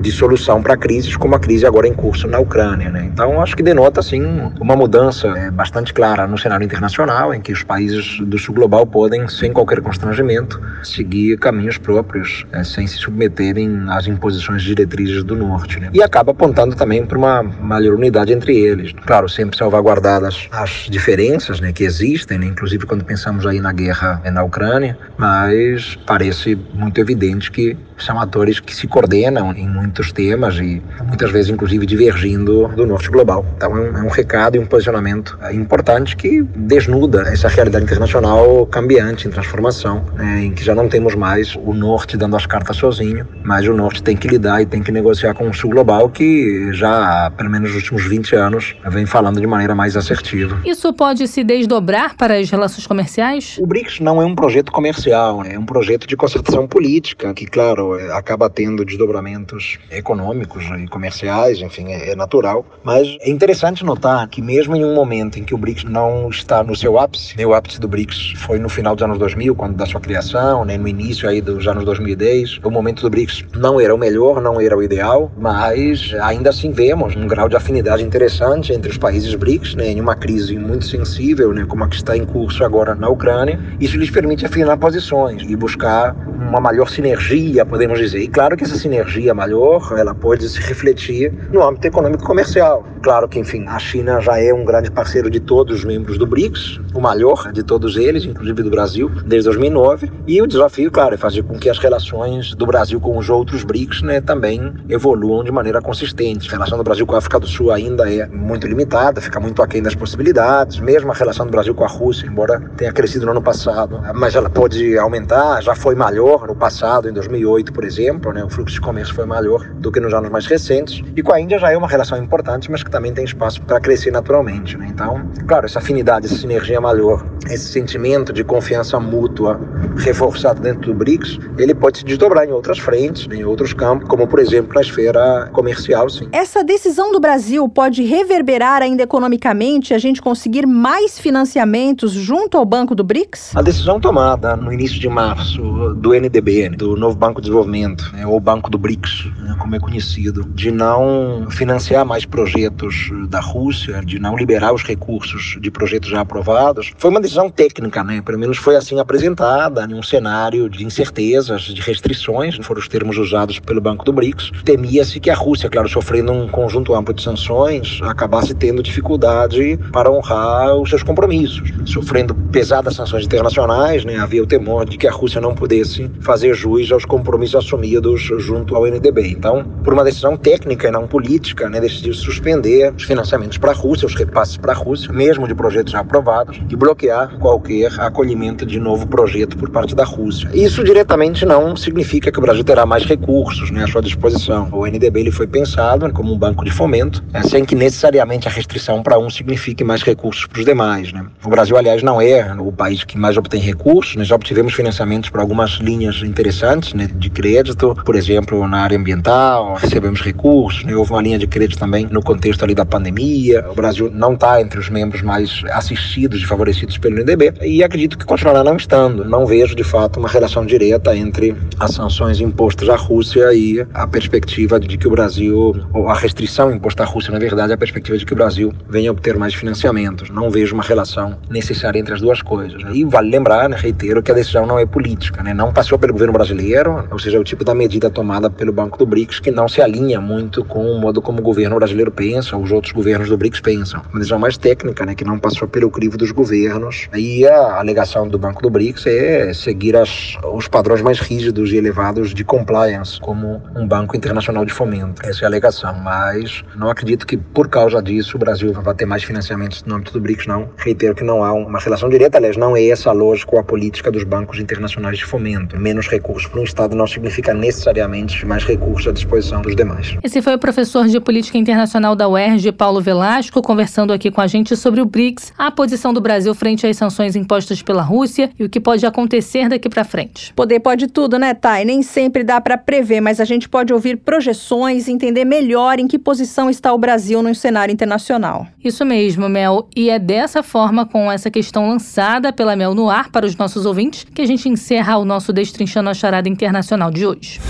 [0.00, 2.90] de solução para crises como a crise agora em curso na Ucrânia.
[2.90, 3.08] Né?
[3.12, 4.22] Então, acho que denota assim
[4.60, 8.86] uma mudança é, bastante clara no cenário internacional, em que os países do sul global
[8.86, 15.36] podem, sem qualquer constrangimento, seguir caminhos próprios, é, sem se submeterem às imposições diretrizes do
[15.36, 15.80] norte.
[15.80, 15.90] Né?
[15.92, 18.92] E acaba apontando também para uma maior unidade entre eles.
[19.06, 22.46] Claro, sempre salvaguardadas as diferenças né, que existem, né?
[22.46, 28.60] inclusive quando pensamos aí na guerra na Ucrânia, mas parece muito evidente que são atores
[28.60, 33.44] que se coordenam em muitos temas e muitas vezes, inclusive, divergindo do norte global.
[33.56, 37.84] Então, é um, é um recado e um posicionamento é, importante que desnuda essa realidade
[37.84, 42.46] internacional cambiante, em transformação, né, em que já não temos mais o norte dando as
[42.46, 45.70] cartas sozinho, mas o norte tem que lidar e tem que negociar com o sul
[45.70, 50.60] global que já, pelo menos nos últimos 20 anos, vem falando de maneira mais assertiva.
[50.64, 53.56] Isso pode se desdobrar para as relações comerciais?
[53.58, 57.94] O BRICS não é um projeto comercial, é um projeto de concertação política, que, claro,
[58.12, 62.64] acaba tendo desdobramentos econômicos e comerciais, enfim, é, é, natural.
[62.82, 66.62] Mas é interessante notar que mesmo em um momento em que o BRICS não está
[66.62, 69.76] no seu ápice, né, o ápice do BRICS foi no final dos anos 2000, quando
[69.76, 73.80] da sua criação, né, no início aí dos anos 2010, o momento do BRICS não
[73.80, 78.02] era o melhor, não era o ideal, mas ainda assim vemos um grau de afinidade
[78.02, 81.96] interessante entre os países BRICS, né, em uma crise muito sensível, né, como a que
[81.96, 83.58] está em curso agora na Ucrânia.
[83.80, 88.20] Isso lhes permite afinar posições e buscar uma maior sinergia, podemos dizer.
[88.20, 89.53] E claro que essa sinergia maior,
[89.96, 92.84] ela pode se refletir no âmbito econômico comercial.
[93.02, 96.26] Claro que, enfim, a China já é um grande parceiro de todos os membros do
[96.26, 100.10] BRICS, o maior de todos eles, inclusive do Brasil, desde 2009.
[100.26, 103.62] E o desafio, claro, é fazer com que as relações do Brasil com os outros
[103.62, 106.48] BRICS né, também evoluam de maneira consistente.
[106.48, 109.60] A relação do Brasil com a África do Sul ainda é muito limitada, fica muito
[109.60, 110.80] aquém das possibilidades.
[110.80, 114.34] Mesmo a relação do Brasil com a Rússia, embora tenha crescido no ano passado, mas
[114.34, 118.42] ela pode aumentar, já foi maior no passado, em 2008, por exemplo, né?
[118.42, 119.43] o fluxo de comércio foi maior
[119.76, 121.02] do que nos anos mais recentes.
[121.16, 123.80] E com a Índia já é uma relação importante, mas que também tem espaço para
[123.80, 124.76] crescer naturalmente.
[124.76, 124.88] Né?
[124.90, 129.60] Então, claro, essa afinidade, essa sinergia maior, esse sentimento de confiança mútua
[129.96, 134.26] reforçado dentro do BRICS, ele pode se desdobrar em outras frentes, em outros campos, como
[134.26, 136.28] por exemplo na esfera comercial, sim.
[136.32, 142.64] Essa decisão do Brasil pode reverberar ainda economicamente a gente conseguir mais financiamentos junto ao
[142.64, 143.54] Banco do BRICS?
[143.54, 148.26] A decisão tomada no início de março do NDB, do Novo Banco de Desenvolvimento, né,
[148.26, 154.02] ou Banco do BRICS, né, como é conhecido, de não financiar mais projetos da Rússia,
[154.04, 158.20] de não liberar os recursos de projetos já aprovados, foi uma decisão técnica, né?
[158.20, 163.18] Pelo menos foi assim apresentada em um cenário de incertezas, de restrições, foram os termos
[163.18, 164.50] usados pelo Banco do BRICS.
[164.64, 170.10] Temia-se que a Rússia, claro, sofrendo um conjunto amplo de sanções, acabasse tendo dificuldade para
[170.10, 171.70] honrar os seus compromissos.
[171.86, 174.16] Sofrendo pesadas sanções internacionais, né?
[174.16, 178.74] Havia o temor de que a Rússia não pudesse fazer jus aos compromissos assumidos junto
[178.74, 179.13] ao NDB.
[179.22, 183.74] Então, por uma decisão técnica e não política, né, decidiu suspender os financiamentos para a
[183.74, 188.66] Rússia, os repasses para a Rússia, mesmo de projetos já aprovados, e bloquear qualquer acolhimento
[188.66, 190.50] de novo projeto por parte da Rússia.
[190.52, 194.68] Isso diretamente não significa que o Brasil terá mais recursos né, à sua disposição.
[194.72, 198.50] O NDB ele foi pensado como um banco de fomento, né, sem que necessariamente a
[198.50, 201.12] restrição para um signifique mais recursos para os demais.
[201.12, 201.24] Né.
[201.44, 205.30] O Brasil, aliás, não é o país que mais obtém recursos, nós já obtivemos financiamentos
[205.30, 210.96] para algumas linhas interessantes né, de crédito, por exemplo, na área ambiental, recebemos recursos, né,
[210.96, 213.64] houve uma linha de crédito também no contexto ali da pandemia.
[213.70, 218.16] O Brasil não está entre os membros mais assistidos e favorecidos pelo NDB e acredito
[218.16, 219.24] que continuará não estando.
[219.24, 224.06] Não vejo de fato uma relação direta entre as sanções impostas à Rússia e a
[224.06, 228.16] perspectiva de que o Brasil, ou a restrição imposta à Rússia, na verdade, a perspectiva
[228.16, 230.30] de que o Brasil venha obter mais financiamentos.
[230.30, 232.82] Não vejo uma relação necessária entre as duas coisas.
[232.94, 236.14] E vale lembrar, né, reitero, que a decisão não é política, né, não passou pelo
[236.14, 239.50] governo brasileiro, ou seja, é o tipo da medida tomada pelo Banco do BRICS que
[239.50, 243.28] não se alinha muito com o modo como o governo brasileiro pensa, os outros governos
[243.28, 244.02] do BRICS pensam.
[244.10, 247.08] Uma decisão mais técnica, né, que não passou pelo crivo dos governos.
[247.14, 251.76] E a alegação do Banco do BRICS é seguir as, os padrões mais rígidos e
[251.76, 255.22] elevados de compliance, como um banco internacional de fomento.
[255.24, 259.06] Essa é a alegação, mas não acredito que por causa disso o Brasil vai ter
[259.06, 260.68] mais financiamentos no âmbito do BRICS, não.
[260.76, 263.64] Reitero que não há uma relação direta, aliás, não é essa a lógica ou a
[263.64, 265.78] política dos bancos internacionais de fomento.
[265.78, 270.16] Menos recursos para um Estado não significa necessariamente mais recursos à disposição dos demais.
[270.22, 274.46] Esse foi o professor de Política Internacional da UERJ, Paulo Velasco, conversando aqui com a
[274.46, 278.64] gente sobre o BRICS, a posição do Brasil frente às sanções impostas pela Rússia e
[278.64, 280.52] o que pode acontecer daqui para frente.
[280.54, 281.84] Poder pode tudo, né, Thay?
[281.84, 286.06] Nem sempre dá para prever, mas a gente pode ouvir projeções e entender melhor em
[286.06, 288.66] que posição está o Brasil no cenário internacional.
[288.82, 289.88] Isso mesmo, Mel.
[289.96, 293.86] E é dessa forma, com essa questão lançada pela Mel no ar para os nossos
[293.86, 297.60] ouvintes, que a gente encerra o nosso Destrinchando a Charada Internacional de hoje.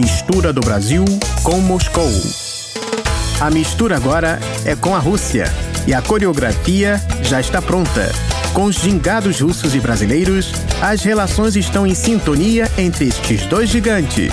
[0.00, 1.04] Mistura do Brasil
[1.42, 2.10] com Moscou.
[3.38, 5.44] A mistura agora é com a Rússia
[5.86, 8.10] e a coreografia já está pronta.
[8.54, 14.32] Com os gingados russos e brasileiros, as relações estão em sintonia entre estes dois gigantes.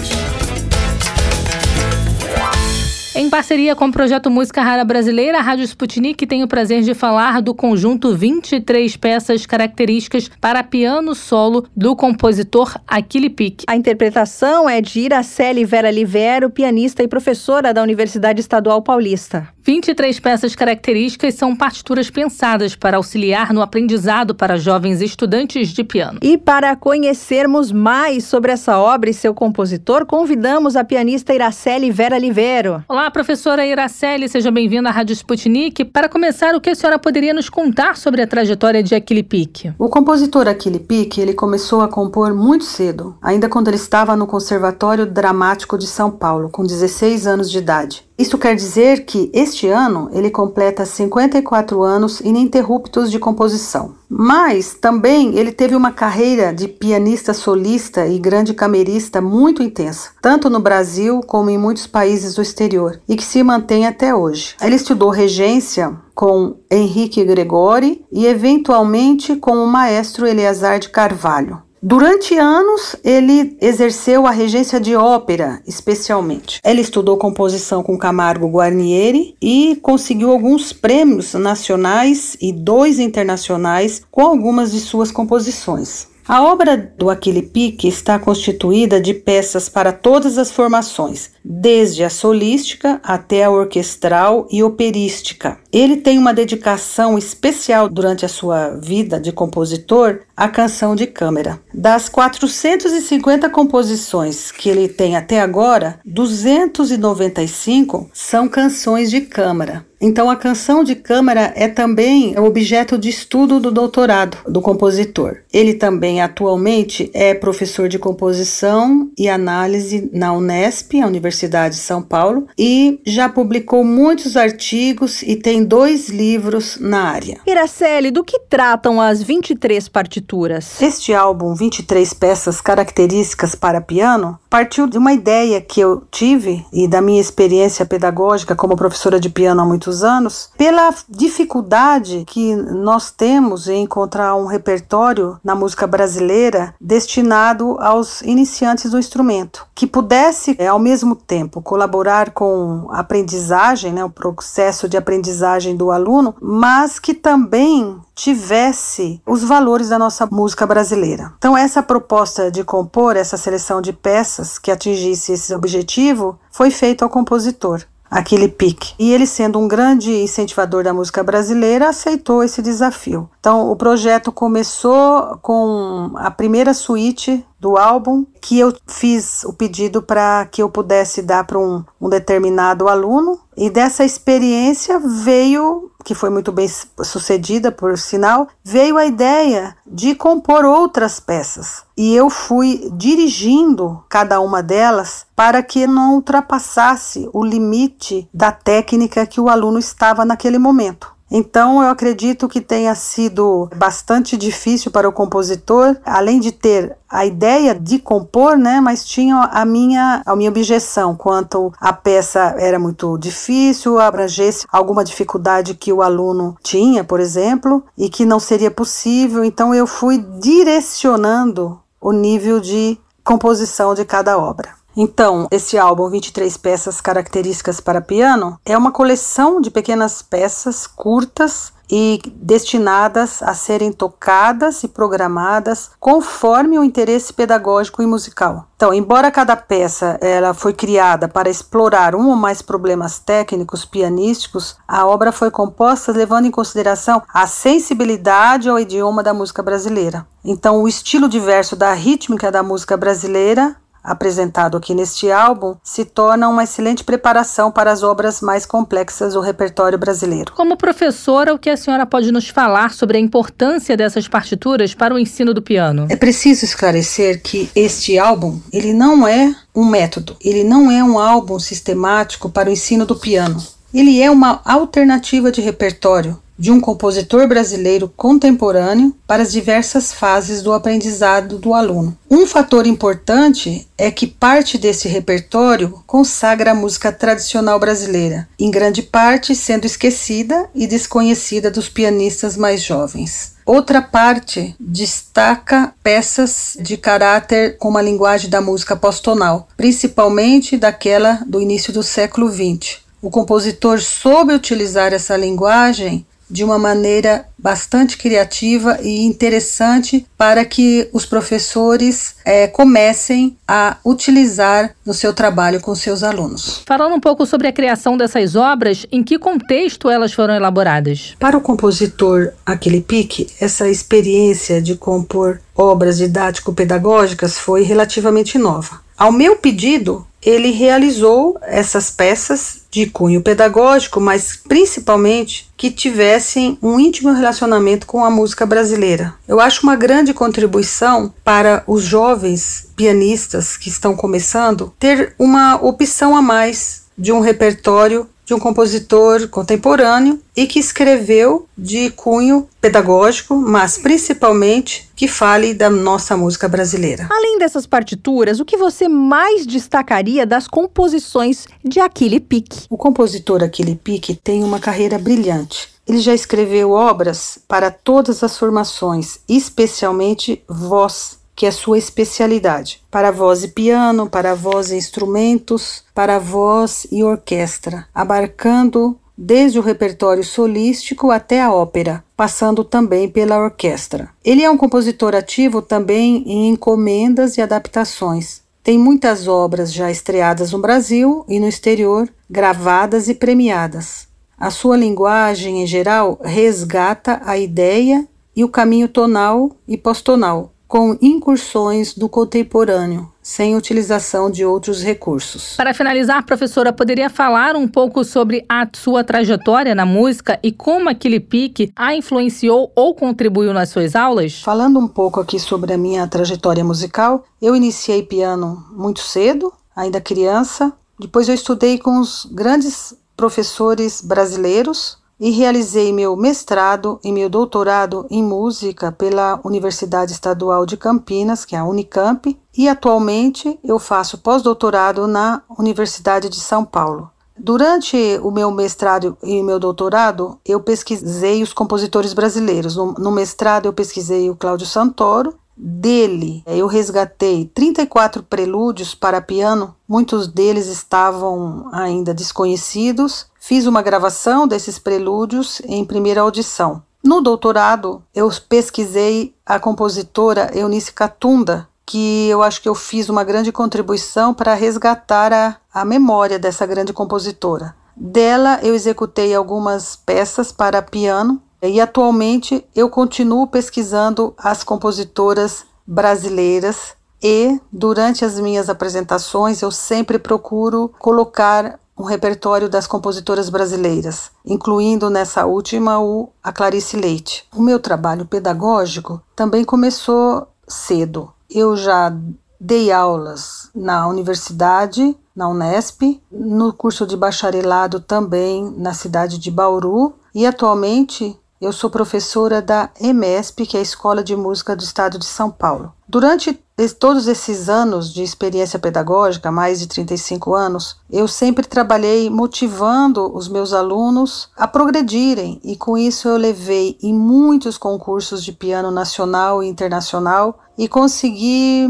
[3.28, 6.94] Em parceria com o projeto Música Rara Brasileira, a Rádio Sputnik tem o prazer de
[6.94, 13.66] falar do conjunto 23 peças características para piano solo do compositor Aquile Pique.
[13.68, 19.50] A interpretação é de Iraceli Vera Livero, pianista e professora da Universidade Estadual Paulista.
[19.68, 26.20] 23 peças características são partituras pensadas para auxiliar no aprendizado para jovens estudantes de piano.
[26.22, 32.18] E para conhecermos mais sobre essa obra e seu compositor, convidamos a pianista Iraceli Vera
[32.18, 32.82] Livero.
[32.88, 35.84] Olá, professora Iraceli, seja bem-vinda à Rádio Sputnik.
[35.84, 39.74] Para começar, o que a senhora poderia nos contar sobre a trajetória de Aquile Pique?
[39.78, 44.26] O compositor Aquile Pique, ele começou a compor muito cedo, ainda quando ele estava no
[44.26, 48.07] Conservatório Dramático de São Paulo, com 16 anos de idade.
[48.17, 53.93] Isso quer dizer que este ano ele completa 54 anos ininterruptos de composição.
[54.10, 60.49] Mas também ele teve uma carreira de pianista solista e grande camerista muito intensa, tanto
[60.49, 64.56] no Brasil como em muitos países do exterior, e que se mantém até hoje.
[64.62, 71.66] Ele estudou regência com Henrique Gregori e eventualmente com o maestro Eleazar de Carvalho.
[71.82, 76.59] Durante anos, ele exerceu a regência de ópera, especialmente.
[76.65, 84.23] Ele estudou composição com Camargo Guarnieri e conseguiu alguns prêmios nacionais e dois internacionais com
[84.23, 86.07] algumas de suas composições.
[86.28, 92.09] A obra do Aquile Pique está constituída de peças para todas as formações, desde a
[92.09, 95.57] solística até a orquestral e operística.
[95.71, 101.61] Ele tem uma dedicação especial durante a sua vida de compositor à canção de câmara.
[101.73, 109.87] Das 450 composições que ele tem até agora, 295 são canções de câmara.
[110.00, 115.38] Então, a canção de câmara é também objeto de estudo do doutorado do compositor.
[115.52, 122.02] Ele também atualmente é professor de composição e análise na Unesp, a Universidade de São
[122.02, 127.39] Paulo, e já publicou muitos artigos e tem dois livros na área.
[127.48, 130.80] Iraceli, do que tratam as 23 partituras?
[130.82, 136.88] Este álbum, 23 peças características para piano, partiu de uma ideia que eu tive e
[136.88, 142.56] da minha experiência pedagógica como professora de piano há muito muitos anos, pela dificuldade que
[142.56, 149.88] nós temos em encontrar um repertório na música brasileira destinado aos iniciantes do instrumento, que
[149.88, 155.90] pudesse, é, ao mesmo tempo, colaborar com a aprendizagem, né, o processo de aprendizagem do
[155.90, 161.34] aluno, mas que também tivesse os valores da nossa música brasileira.
[161.38, 167.06] Então, essa proposta de compor essa seleção de peças que atingisse esse objetivo foi feita
[167.06, 168.93] ao compositor aquele pique.
[168.97, 173.30] E ele, sendo um grande incentivador da música brasileira, aceitou esse desafio.
[173.39, 180.01] Então, o projeto começou com a primeira suíte do álbum, que eu fiz o pedido
[180.01, 186.16] para que eu pudesse dar para um, um determinado aluno, e dessa experiência veio, que
[186.16, 186.70] foi muito bem
[187.03, 191.84] sucedida por sinal, veio a ideia de compor outras peças.
[191.97, 199.26] E eu fui dirigindo cada uma delas para que não ultrapassasse o limite da técnica
[199.26, 201.16] que o aluno estava naquele momento.
[201.30, 207.25] Então, eu acredito que tenha sido bastante difícil para o compositor, além de ter a
[207.25, 212.80] ideia de compor, né, mas tinha a minha, a minha objeção quanto a peça era
[212.80, 218.71] muito difícil, abrangesse alguma dificuldade que o aluno tinha, por exemplo, e que não seria
[218.71, 219.43] possível.
[219.43, 224.69] Então, eu fui direcionando o nível de composição de cada obra.
[225.00, 231.72] Então, esse álbum 23 peças características para piano é uma coleção de pequenas peças curtas
[231.89, 238.68] e destinadas a serem tocadas e programadas conforme o interesse pedagógico e musical.
[238.76, 244.78] Então, embora cada peça ela foi criada para explorar um ou mais problemas técnicos pianísticos,
[244.88, 250.28] a obra foi composta levando em consideração a sensibilidade ao idioma da música brasileira.
[250.43, 253.76] Então, o estilo diverso da rítmica da música brasileira
[254.08, 259.41] apresentado aqui neste álbum se torna uma excelente preparação para as obras mais complexas do
[259.41, 260.53] repertório brasileiro.
[260.53, 265.14] Como professora, o que a senhora pode nos falar sobre a importância dessas partituras para
[265.14, 266.08] o ensino do piano?
[266.10, 271.20] É preciso esclarecer que este álbum, ele não é um método, ele não é um
[271.20, 273.62] álbum sistemático para o ensino do piano.
[273.93, 280.62] Ele é uma alternativa de repertório de um compositor brasileiro contemporâneo para as diversas fases
[280.62, 282.18] do aprendizado do aluno.
[282.30, 289.01] Um fator importante é que parte desse repertório consagra a música tradicional brasileira, em grande
[289.01, 293.55] parte sendo esquecida e desconhecida dos pianistas mais jovens.
[293.66, 301.62] Outra parte destaca peças de caráter com uma linguagem da música postonal, principalmente daquela do
[301.62, 302.99] início do século XX.
[303.22, 311.10] O compositor soube utilizar essa linguagem de uma maneira bastante criativa e interessante para que
[311.12, 316.84] os professores é, comecem a utilizar no seu trabalho com seus alunos.
[316.86, 321.36] Falando um pouco sobre a criação dessas obras, em que contexto elas foram elaboradas?
[321.39, 329.02] Para o compositor Aquele Pique, essa experiência de compor obras didático-pedagógicas foi relativamente nova.
[329.18, 336.98] Ao meu pedido, ele realizou essas peças de cunho pedagógico, mas principalmente que tivessem um
[336.98, 339.34] íntimo relacionamento com a música brasileira.
[339.45, 346.34] Eu acho uma grande contribuição para os jovens pianistas que estão começando ter uma opção
[346.34, 353.58] a mais de um repertório de um compositor contemporâneo e que escreveu de cunho pedagógico,
[353.58, 357.28] mas principalmente que fale da nossa música brasileira.
[357.30, 362.86] Além dessas partituras, o que você mais destacaria das composições de Aquile Pique?
[362.89, 365.89] O compositor Aquile Pique tem uma carreira brilhante.
[366.08, 373.32] Ele já escreveu obras para todas as formações, especialmente voz que é sua especialidade, para
[373.32, 380.43] voz e piano, para voz e instrumentos, para voz e orquestra, abarcando desde o repertório
[380.43, 384.30] solístico até a ópera, passando também pela orquestra.
[384.45, 388.62] Ele é um compositor ativo também em encomendas e adaptações.
[388.84, 394.28] Tem muitas obras já estreadas no Brasil e no exterior, gravadas e premiadas.
[394.55, 401.18] A sua linguagem, em geral, resgata a ideia e o caminho tonal e postonal, com
[401.22, 405.76] incursões do contemporâneo, sem utilização de outros recursos.
[405.76, 411.10] Para finalizar, professora, poderia falar um pouco sobre a sua trajetória na música e como
[411.10, 414.62] aquele pique a influenciou ou contribuiu nas suas aulas?
[414.62, 420.22] Falando um pouco aqui sobre a minha trajetória musical, eu iniciei piano muito cedo, ainda
[420.22, 420.94] criança.
[421.20, 428.26] Depois eu estudei com os grandes professores brasileiros, e realizei meu mestrado e meu doutorado
[428.30, 434.38] em música pela Universidade Estadual de Campinas, que é a Unicamp, e atualmente eu faço
[434.40, 437.30] pós-doutorado na Universidade de São Paulo.
[437.60, 442.96] Durante o meu mestrado e meu doutorado, eu pesquisei os compositores brasileiros.
[442.96, 445.56] No mestrado, eu pesquisei o Cláudio Santoro.
[445.78, 454.65] Dele, eu resgatei 34 prelúdios para piano, muitos deles estavam ainda desconhecidos, Fiz uma gravação
[454.65, 457.03] desses prelúdios em primeira audição.
[457.21, 463.43] No doutorado, eu pesquisei a compositora Eunice Catunda, que eu acho que eu fiz uma
[463.43, 467.93] grande contribuição para resgatar a, a memória dessa grande compositora.
[468.15, 477.15] Dela, eu executei algumas peças para piano e atualmente eu continuo pesquisando as compositoras brasileiras
[477.41, 485.30] e durante as minhas apresentações eu sempre procuro colocar um repertório das compositoras brasileiras, incluindo
[485.30, 487.65] nessa última o, a Clarice Leite.
[487.75, 491.53] O meu trabalho pedagógico também começou cedo.
[491.69, 492.36] Eu já
[492.80, 500.34] dei aulas na universidade, na Unesp, no curso de bacharelado também na cidade de Bauru
[500.55, 505.38] e atualmente eu sou professora da EMESP, que é a Escola de Música do Estado
[505.38, 506.11] de São Paulo.
[506.28, 506.73] Durante
[507.19, 513.67] todos esses anos de experiência pedagógica, mais de 35 anos, eu sempre trabalhei motivando os
[513.67, 519.84] meus alunos a progredirem e com isso eu levei em muitos concursos de piano nacional
[519.84, 522.07] e internacional e consegui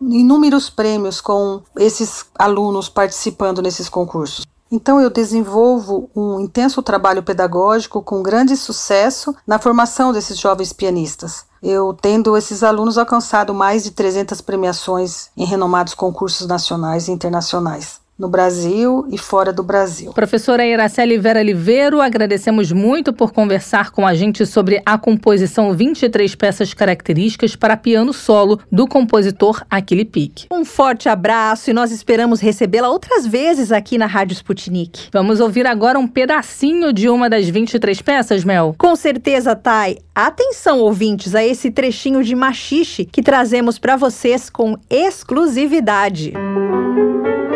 [0.00, 4.46] inúmeros prêmios com esses alunos participando nesses concursos.
[4.70, 11.46] Então, eu desenvolvo um intenso trabalho pedagógico com grande sucesso na formação desses jovens pianistas.
[11.62, 18.00] Eu tendo esses alunos alcançado mais de 300 premiações em renomados concursos nacionais e internacionais
[18.18, 20.12] no Brasil e fora do Brasil.
[20.12, 26.34] Professora Iraceli Vera Liveiro, agradecemos muito por conversar com a gente sobre a composição 23
[26.34, 30.46] peças características para piano solo do compositor Aquile Pique.
[30.50, 35.08] Um forte abraço e nós esperamos recebê-la outras vezes aqui na Rádio Sputnik.
[35.12, 38.74] Vamos ouvir agora um pedacinho de uma das 23 peças, Mel?
[38.76, 39.98] Com certeza, Thay.
[40.14, 46.32] Atenção, ouvintes, a esse trechinho de machixe que trazemos para vocês com exclusividade.
[46.36, 47.47] Música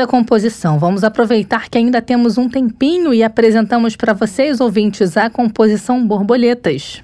[0.00, 0.78] Linda composição.
[0.78, 7.02] Vamos aproveitar que ainda temos um tempinho e apresentamos para vocês, ouvintes, a composição Borboletas.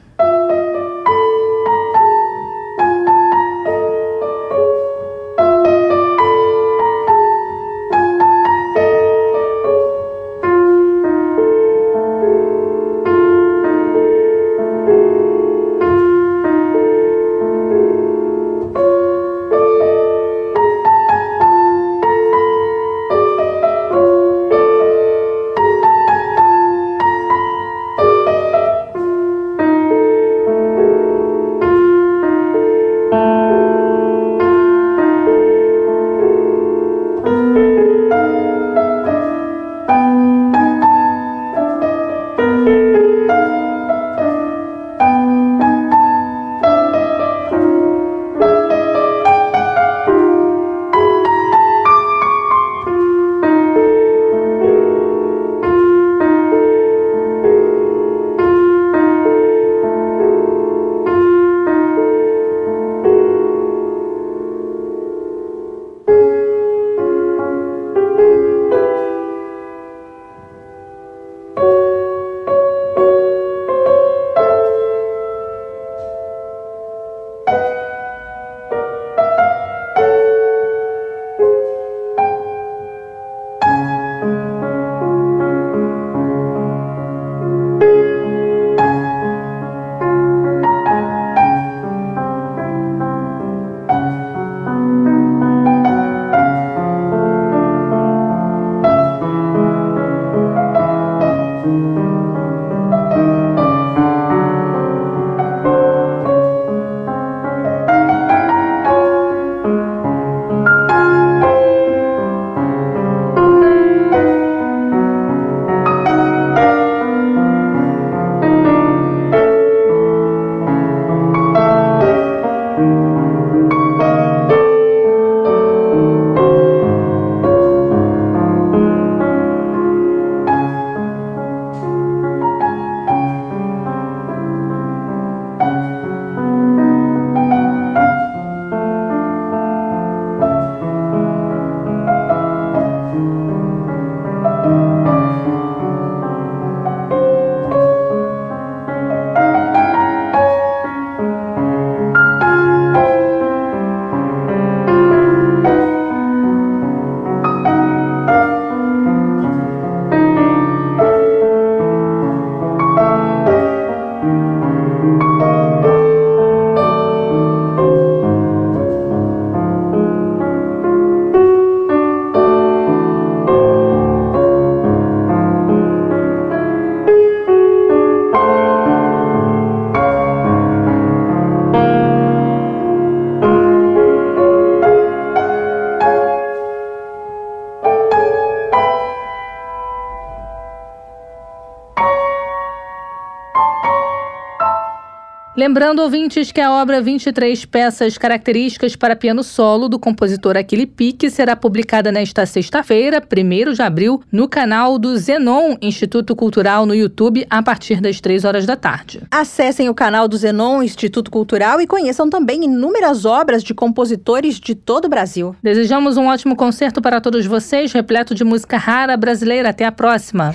[195.67, 201.29] Lembrando, ouvintes, que a obra 23 Peças Características para Piano Solo, do compositor Aquile Pique,
[201.29, 207.45] será publicada nesta sexta-feira, 1 de abril, no canal do Zenon Instituto Cultural no YouTube,
[207.51, 209.25] a partir das 3 horas da tarde.
[209.29, 214.77] Acessem o canal do Zenon Instituto Cultural e conheçam também inúmeras obras de compositores de
[214.77, 215.57] todo o Brasil.
[215.61, 219.71] Desejamos um ótimo concerto para todos vocês, repleto de música rara brasileira.
[219.71, 220.55] Até a próxima!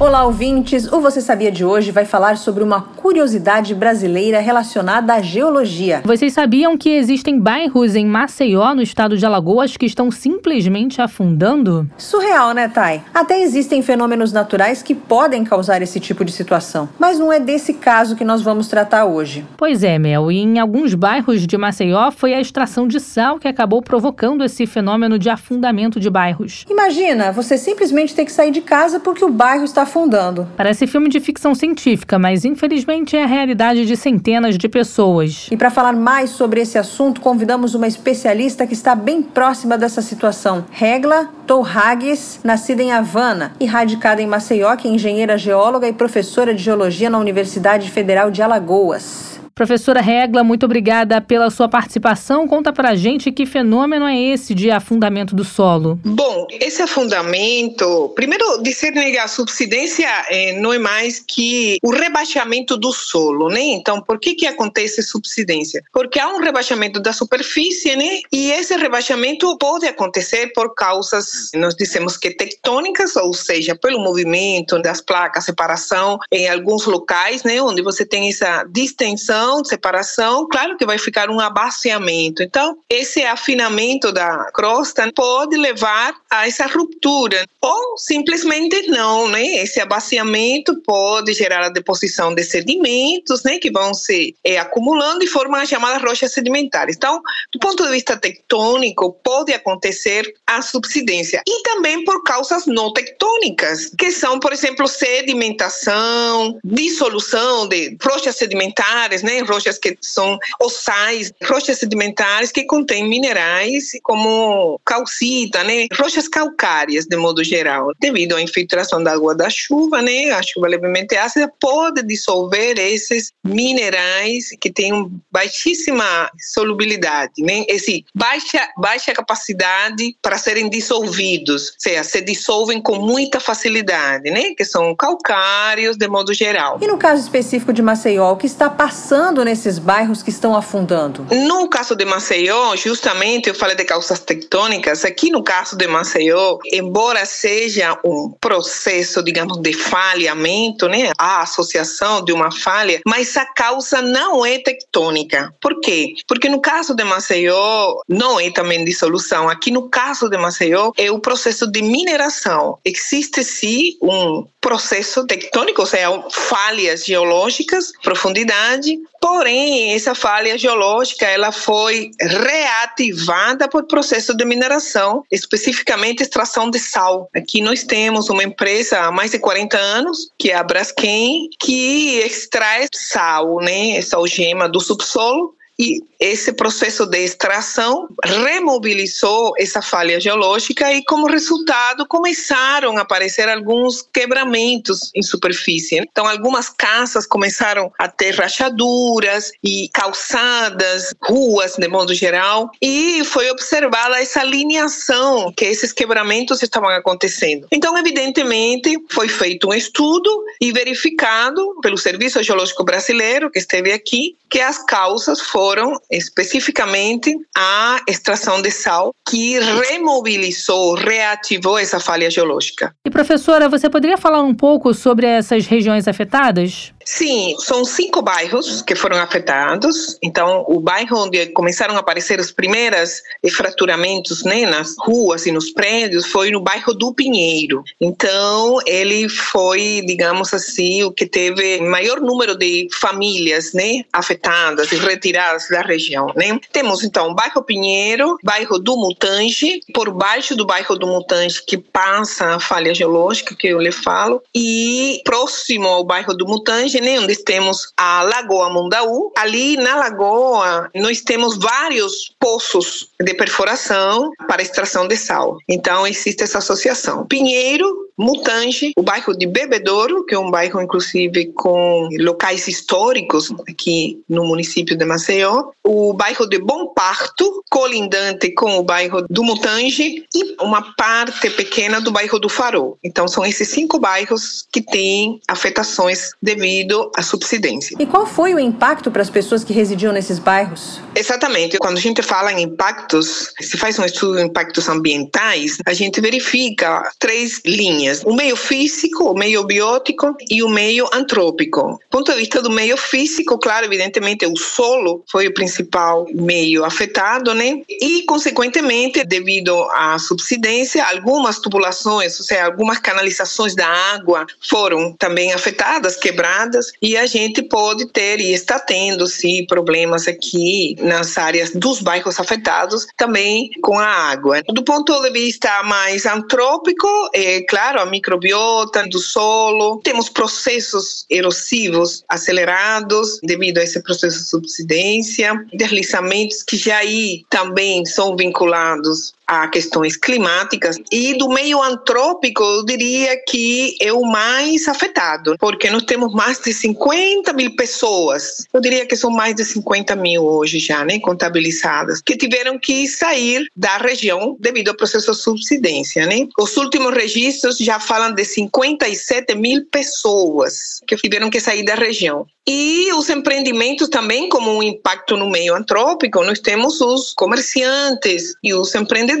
[0.00, 0.90] Olá, ouvintes!
[0.90, 6.00] O Você Sabia de hoje vai falar sobre uma curiosidade brasileira relacionada à geologia.
[6.06, 11.86] Vocês sabiam que existem bairros em Maceió, no estado de Alagoas, que estão simplesmente afundando?
[11.98, 13.02] Surreal, né, Thay?
[13.12, 16.88] Até existem fenômenos naturais que podem causar esse tipo de situação.
[16.98, 19.44] Mas não é desse caso que nós vamos tratar hoje.
[19.58, 20.32] Pois é, Mel.
[20.32, 24.64] E em alguns bairros de Maceió foi a extração de sal que acabou provocando esse
[24.64, 26.64] fenômeno de afundamento de bairros.
[26.70, 30.46] Imagina, você simplesmente ter que sair de casa porque o bairro está afundando.
[30.56, 35.48] Parece filme de ficção científica, mas infelizmente é a realidade de centenas de pessoas.
[35.50, 40.00] E para falar mais sobre esse assunto, convidamos uma especialista que está bem próxima dessa
[40.00, 40.64] situação.
[40.70, 46.54] Regla Torragues, nascida em Havana e radicada em Maceió, que é engenheira geóloga e professora
[46.54, 49.40] de geologia na Universidade Federal de Alagoas.
[49.60, 52.48] Professora Regla, muito obrigada pela sua participação.
[52.48, 56.00] Conta pra gente que fenômeno é esse de afundamento do solo.
[56.02, 62.74] Bom, esse afundamento, primeiro dizer que a subsidência eh, não é mais que o rebaixamento
[62.74, 63.60] do solo, né?
[63.60, 65.84] Então, por que que acontece subsidência?
[65.92, 68.20] Porque há um rebaixamento da superfície, né?
[68.32, 74.80] E esse rebaixamento pode acontecer por causas, nós dizemos que tectônicas, ou seja, pelo movimento
[74.80, 77.60] das placas, separação em alguns locais, né?
[77.60, 82.42] Onde você tem essa distensão de separação, claro que vai ficar um abaciamento.
[82.42, 89.44] Então, esse afinamento da crosta pode levar a essa ruptura, ou simplesmente não, né?
[89.56, 93.58] Esse abaciamento pode gerar a deposição de sedimentos, né?
[93.58, 96.96] Que vão se é, acumulando e formam as chamadas rochas sedimentares.
[96.96, 97.20] Então,
[97.52, 101.42] do ponto de vista tectônico, pode acontecer a subsidência.
[101.46, 109.22] E também por causas não tectônicas, que são, por exemplo, sedimentação, dissolução de rochas sedimentares,
[109.22, 109.29] né?
[109.40, 115.86] Rochas que são ossais, rochas sedimentares que contêm minerais como calcita, né?
[115.96, 117.92] Rochas calcárias, de modo geral.
[118.00, 120.30] Devido à infiltração da água da chuva, né?
[120.30, 127.64] A chuva levemente ácida pode dissolver esses minerais que têm baixíssima solubilidade, né?
[127.68, 134.54] Esse baixa, baixa capacidade para serem dissolvidos, ou seja, se dissolvem com muita facilidade, né?
[134.56, 136.78] Que são calcários, de modo geral.
[136.80, 141.26] E no caso específico de Maceió, o que está passando nesses bairros que estão afundando?
[141.30, 145.04] No caso de Maceió, justamente eu falei de causas tectônicas.
[145.04, 152.24] Aqui no caso de Maceió, embora seja um processo, digamos, de falhamento, né, a associação
[152.24, 155.52] de uma falha, mas a causa não é tectônica.
[155.60, 156.14] Por quê?
[156.26, 159.48] Porque no caso de Maceió não é também dissolução.
[159.48, 162.78] Aqui no caso de Maceió é o processo de mineração.
[162.84, 171.52] Existe sim um processo tectônico, ou seja, falhas geológicas, profundidade, Porém, essa falha geológica ela
[171.52, 177.28] foi reativada por processo de mineração, especificamente extração de sal.
[177.36, 182.18] Aqui nós temos uma empresa há mais de 40 anos, que é a Braskem, que
[182.20, 190.20] extrai sal, né, essa algema do subsolo e esse processo de extração remobilizou essa falha
[190.20, 195.96] geológica e, como resultado, começaram a aparecer alguns quebramentos em superfície.
[195.96, 203.50] Então, algumas casas começaram a ter rachaduras e calçadas, ruas, de modo geral, e foi
[203.50, 207.66] observada essa lineação que esses quebramentos estavam acontecendo.
[207.72, 214.36] Então, evidentemente, foi feito um estudo e verificado pelo Serviço Geológico Brasileiro, que esteve aqui,
[214.50, 222.92] que as causas foram especificamente a extração de sal que remobilizou, reativou essa falha geológica.
[223.06, 226.92] E professora, você poderia falar um pouco sobre essas regiões afetadas?
[227.12, 230.16] Sim, são cinco bairros que foram afetados.
[230.22, 235.72] Então, o bairro onde começaram a aparecer os primeiros fraturamentos né, nas ruas e nos
[235.72, 237.82] prédios foi no bairro do Pinheiro.
[238.00, 244.96] Então, ele foi, digamos assim, o que teve maior número de famílias né, afetadas e
[244.96, 246.32] retiradas da região.
[246.36, 246.60] Né?
[246.72, 251.76] Temos, então, o bairro Pinheiro, bairro do Mutange, por baixo do bairro do Mutange, que
[251.76, 257.20] passa a falha geológica, que eu lhe falo, e próximo ao bairro do Mutange, né,
[257.20, 259.32] onde temos a Lagoa Mundaú.
[259.36, 265.56] Ali na lagoa, nós temos vários poços de perfuração para extração de sal.
[265.68, 267.26] Então, existe essa associação.
[267.26, 274.22] Pinheiro, Mutange, o bairro de Bebedouro, que é um bairro inclusive com locais históricos aqui
[274.28, 280.24] no município de Maceió, o bairro de Bom Parto, colindante com o bairro do Mutange
[280.34, 282.98] e uma parte pequena do bairro do Farol.
[283.02, 287.96] Então são esses cinco bairros que têm afetações devido à subsidência.
[287.98, 291.00] E qual foi o impacto para as pessoas que residiam nesses bairros?
[291.14, 291.78] Exatamente.
[291.78, 296.20] Quando a gente fala em impactos, se faz um estudo de impactos ambientais, a gente
[296.20, 301.98] verifica três linhas: o meio físico, o meio biótico e o meio antrópico.
[302.10, 306.84] Do ponto de vista do meio físico, claro, evidentemente o solo foi o principal meio
[306.84, 307.82] afetado, né?
[307.88, 315.52] E consequentemente, devido à subsidência, algumas tubulações, ou seja, algumas canalizações da água foram também
[315.52, 321.70] afetadas, quebradas, e a gente pode ter e está tendo sim problemas aqui nas áreas
[321.72, 324.62] dos bairros afetados também com a água.
[324.68, 332.24] Do ponto de vista mais antrópico, é claro, a microbiota do solo, temos processos erosivos
[332.28, 339.66] acelerados devido a esse processo de subsidência, deslizamentos que já aí também são vinculados a
[339.66, 346.04] questões climáticas e do meio antrópico eu diria que é o mais afetado porque nós
[346.04, 348.68] temos mais de 50 mil pessoas.
[348.72, 353.08] Eu diria que são mais de 50 mil hoje já né contabilizadas que tiveram que
[353.08, 356.46] sair da região devido ao processo de subsidência né.
[356.56, 362.46] Os últimos registros já falam de 57 mil pessoas que tiveram que sair da região.
[362.68, 368.72] E os empreendimentos também, como um impacto no meio antrópico, nós temos os comerciantes e
[368.72, 369.39] os empreendedores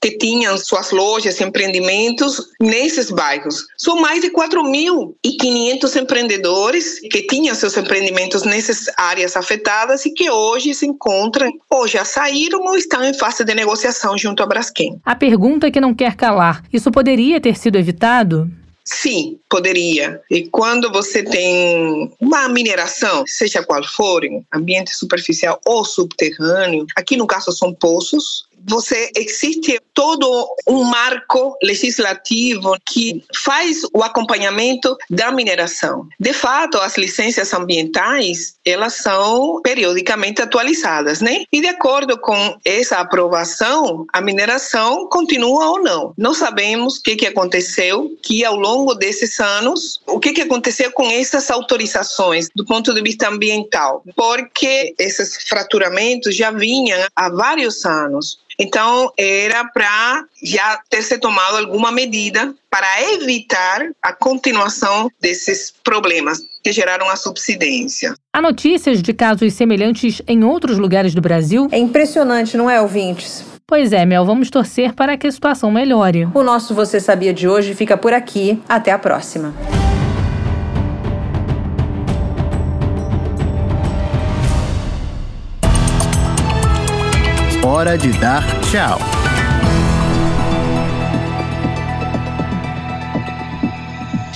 [0.00, 3.66] que tinham suas lojas, empreendimentos nesses bairros.
[3.76, 10.74] São mais de 4.500 empreendedores que tinham seus empreendimentos nessas áreas afetadas e que hoje
[10.74, 15.00] se encontram, ou já saíram ou estão em fase de negociação junto à Braskem.
[15.04, 18.50] A pergunta que não quer calar: isso poderia ter sido evitado?
[18.90, 20.18] Sim, poderia.
[20.30, 24.22] E quando você tem uma mineração, seja qual for,
[24.52, 32.76] ambiente superficial ou subterrâneo, aqui no caso são poços, você existe todo um marco legislativo
[32.84, 36.06] que faz o acompanhamento da mineração.
[36.20, 41.44] De fato, as licenças ambientais, elas são periodicamente atualizadas, né?
[41.52, 46.12] E de acordo com essa aprovação, a mineração continua ou não.
[46.16, 50.92] Não sabemos o que, que aconteceu, que ao longo desses anos, o que, que aconteceu
[50.92, 57.84] com essas autorizações do ponto de vista ambiental, porque esses fraturamentos já vinham há vários
[57.84, 58.38] anos.
[58.58, 66.40] Então, era para já ter se tomado alguma medida para evitar a continuação desses problemas
[66.62, 68.14] que geraram a subsidência.
[68.32, 71.68] Há notícias de casos semelhantes em outros lugares do Brasil?
[71.70, 73.44] É impressionante, não é, ouvintes?
[73.66, 76.26] Pois é, Mel, vamos torcer para que a situação melhore.
[76.34, 78.60] O nosso Você Sabia de hoje fica por aqui.
[78.68, 79.54] Até a próxima.
[87.62, 89.17] Hora de dar tchau.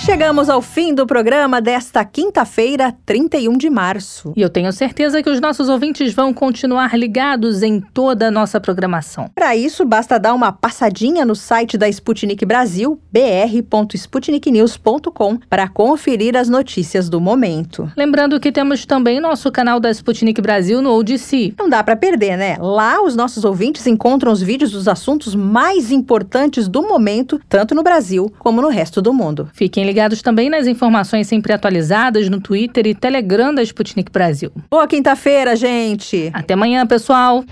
[0.05, 4.33] Chegamos ao fim do programa desta quinta-feira, 31 de março.
[4.35, 8.59] E eu tenho certeza que os nossos ouvintes vão continuar ligados em toda a nossa
[8.59, 9.29] programação.
[9.33, 16.49] Para isso, basta dar uma passadinha no site da Sputnik Brasil, br.sputniknews.com, para conferir as
[16.49, 17.89] notícias do momento.
[17.95, 21.53] Lembrando que temos também nosso canal da Sputnik Brasil no ODC.
[21.57, 22.57] Não dá para perder, né?
[22.59, 27.83] Lá os nossos ouvintes encontram os vídeos dos assuntos mais importantes do momento, tanto no
[27.83, 29.47] Brasil como no resto do mundo.
[29.53, 34.51] Fiquem ligados também nas informações sempre atualizadas no Twitter e Telegram da Sputnik Brasil.
[34.67, 36.31] Boa quinta-feira, gente!
[36.33, 37.45] Até amanhã, pessoal!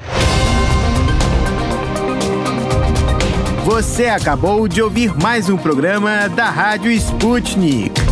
[3.63, 8.10] Você acabou de ouvir mais um programa da Rádio Sputnik.